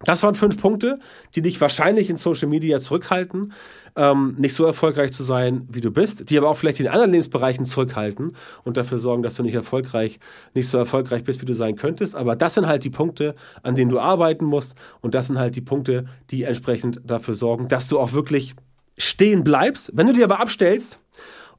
Das 0.06 0.24
waren 0.24 0.34
fünf 0.34 0.58
Punkte, 0.58 0.98
die 1.36 1.42
dich 1.42 1.60
wahrscheinlich 1.60 2.10
in 2.10 2.16
Social 2.16 2.48
Media 2.48 2.80
zurückhalten, 2.80 3.52
ähm, 3.98 4.36
nicht 4.38 4.54
so 4.54 4.66
erfolgreich 4.66 5.12
zu 5.12 5.24
sein, 5.24 5.68
wie 5.70 5.82
du 5.82 5.92
bist, 5.92 6.30
die 6.30 6.38
aber 6.38 6.50
auch 6.50 6.56
vielleicht 6.56 6.80
in 6.80 6.88
anderen 6.88 7.12
Lebensbereichen 7.12 7.66
zurückhalten 7.66 8.36
und 8.64 8.78
dafür 8.78 8.98
sorgen, 8.98 9.24
dass 9.24 9.36
du 9.36 9.44
nicht 9.44 9.56
erfolgreich, 9.56 10.20
nicht 10.54 10.70
so 10.70 10.78
erfolgreich 10.78 11.26
bist, 11.26 11.42
wie 11.42 11.46
du 11.46 11.54
sein 11.54 11.76
könntest. 11.76 12.16
Aber 12.16 12.38
das 12.38 12.54
sind 12.54 12.66
halt 12.66 12.86
die 12.86 12.90
Punkte, 12.90 13.36
an 13.62 13.76
denen 13.76 13.92
du 13.92 14.00
arbeiten 14.00 14.46
musst 14.46 14.76
und 15.02 15.16
das 15.16 15.28
sind 15.28 15.38
halt 15.38 15.58
die 15.58 15.62
Punkte, 15.62 16.06
die 16.32 16.44
entsprechend 16.44 17.02
dafür 17.04 17.34
sorgen, 17.34 17.68
dass 17.68 17.90
du 17.90 18.00
auch 18.00 18.14
wirklich 18.14 18.56
stehen 18.98 19.44
bleibst. 19.44 19.92
Wenn 19.94 20.08
du 20.08 20.14
dir 20.14 20.26
aber 20.26 20.40
abstellst 20.40 21.02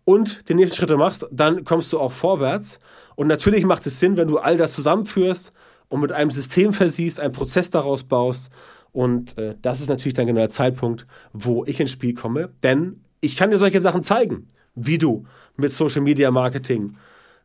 und 0.04 0.48
die 0.48 0.54
nächsten 0.54 0.76
Schritte 0.76 0.96
machst, 0.96 1.26
dann 1.30 1.64
kommst 1.64 1.92
du 1.92 2.00
auch 2.00 2.12
vorwärts. 2.12 2.78
Und 3.16 3.26
natürlich 3.26 3.64
macht 3.66 3.86
es 3.86 4.00
Sinn, 4.00 4.16
wenn 4.16 4.28
du 4.28 4.38
all 4.38 4.56
das 4.56 4.74
zusammenführst 4.74 5.52
und 5.90 6.00
mit 6.00 6.12
einem 6.12 6.30
System 6.30 6.72
versiehst, 6.72 7.20
einen 7.20 7.32
Prozess 7.32 7.68
daraus 7.68 8.04
baust. 8.04 8.48
Und 8.92 9.36
äh, 9.36 9.56
das 9.60 9.80
ist 9.80 9.88
natürlich 9.88 10.14
dann 10.14 10.26
genau 10.26 10.40
der 10.40 10.50
Zeitpunkt, 10.50 11.06
wo 11.34 11.64
ich 11.66 11.78
ins 11.78 11.90
Spiel 11.90 12.14
komme. 12.14 12.48
Denn 12.62 13.04
ich 13.20 13.36
kann 13.36 13.50
dir 13.50 13.58
solche 13.58 13.80
Sachen 13.80 14.02
zeigen, 14.02 14.48
wie 14.74 14.96
du 14.96 15.26
mit 15.56 15.70
Social 15.70 16.00
Media 16.00 16.30
Marketing 16.30 16.96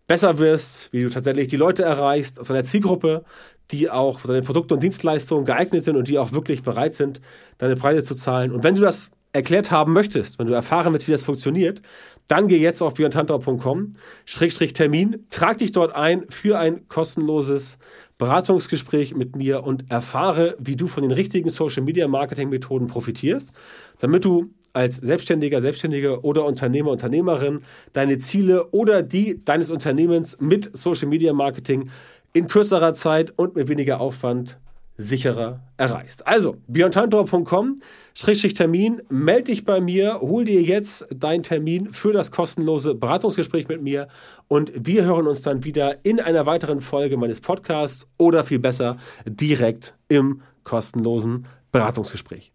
besser 0.08 0.38
wirst, 0.38 0.94
wie 0.94 1.04
du 1.04 1.10
tatsächlich 1.10 1.48
die 1.48 1.58
Leute 1.58 1.84
erreichst 1.84 2.40
aus 2.40 2.50
einer 2.52 2.64
Zielgruppe, 2.64 3.26
die 3.72 3.90
auch 3.90 4.20
für 4.20 4.28
deine 4.28 4.44
Produkte 4.44 4.76
und 4.76 4.84
Dienstleistungen 4.84 5.46
geeignet 5.46 5.84
sind 5.84 5.96
und 5.96 6.08
die 6.08 6.20
auch 6.20 6.32
wirklich 6.32 6.62
bereit 6.62 6.94
sind, 6.94 7.22
deine 7.58 7.76
Preise 7.76 8.04
zu 8.04 8.14
zahlen. 8.14 8.52
Und 8.52 8.64
wenn 8.64 8.76
du 8.76 8.82
das 8.82 9.10
erklärt 9.34 9.72
haben 9.72 9.92
möchtest, 9.92 10.38
wenn 10.38 10.48
du 10.48 10.54
erfahren 10.54 10.94
willst, 10.94 11.08
wie 11.08 11.12
das 11.12 11.24
funktioniert, 11.24 11.82
dann 12.28 12.48
geh 12.48 12.58
jetzt 12.58 12.82
auf 12.82 12.96
björntantau.com, 12.96 13.94
Schrägstrich 14.26 14.74
Termin, 14.74 15.26
trag 15.30 15.60
dich 15.60 15.72
dort 15.72 15.96
ein 15.96 16.26
für 16.30 16.58
ein 16.58 16.88
kostenloses 16.88 17.78
Beratungsgespräch 18.18 19.16
mit 19.16 19.36
mir 19.36 19.64
und 19.64 19.92
erfahre, 19.92 20.56
wie 20.60 20.76
du 20.76 20.88
von 20.88 21.04
den 21.04 21.12
richtigen 21.12 21.50
Social 21.50 21.84
Media 21.84 22.08
Marketing 22.08 22.50
Methoden 22.50 22.88
profitierst, 22.88 23.54
damit 24.00 24.26
du 24.26 24.50
als 24.74 24.98
Selbstständiger, 24.98 25.62
Selbstständige 25.62 26.22
oder 26.22 26.46
Unternehmer, 26.46 26.92
Unternehmerin 26.92 27.60
deine 27.94 28.18
Ziele 28.18 28.68
oder 28.72 29.04
die 29.04 29.44
deines 29.44 29.72
Unternehmens 29.72 30.38
mit 30.40 30.76
Social 30.76 31.08
Media 31.08 31.34
Marketing 31.34 31.90
in 32.34 32.48
kürzerer 32.48 32.94
Zeit 32.94 33.34
und 33.38 33.56
mit 33.56 33.70
weniger 33.70 34.02
Aufwand 34.02 34.58
sicherer 34.98 35.62
erreichst. 35.78 36.26
Also, 36.26 36.58
björntantor.com, 36.68 37.80
Termin, 38.16 39.02
melde 39.10 39.44
dich 39.44 39.66
bei 39.66 39.82
mir, 39.82 40.20
hol 40.22 40.46
dir 40.46 40.62
jetzt 40.62 41.08
deinen 41.14 41.44
Termin 41.44 41.94
für 41.94 42.14
das 42.14 42.32
kostenlose 42.32 42.96
Beratungsgespräch 42.96 43.68
mit 43.68 43.82
mir 43.82 44.08
und 44.48 44.72
wir 44.76 45.04
hören 45.04 45.28
uns 45.28 45.42
dann 45.42 45.64
wieder 45.64 46.06
in 46.06 46.20
einer 46.20 46.46
weiteren 46.46 46.82
Folge 46.82 47.18
meines 47.18 47.42
Podcasts 47.42 48.08
oder 48.18 48.44
viel 48.44 48.60
besser 48.60 48.98
direkt 49.26 49.96
im 50.08 50.42
kostenlosen 50.64 51.48
Beratungsgespräch. 51.72 52.55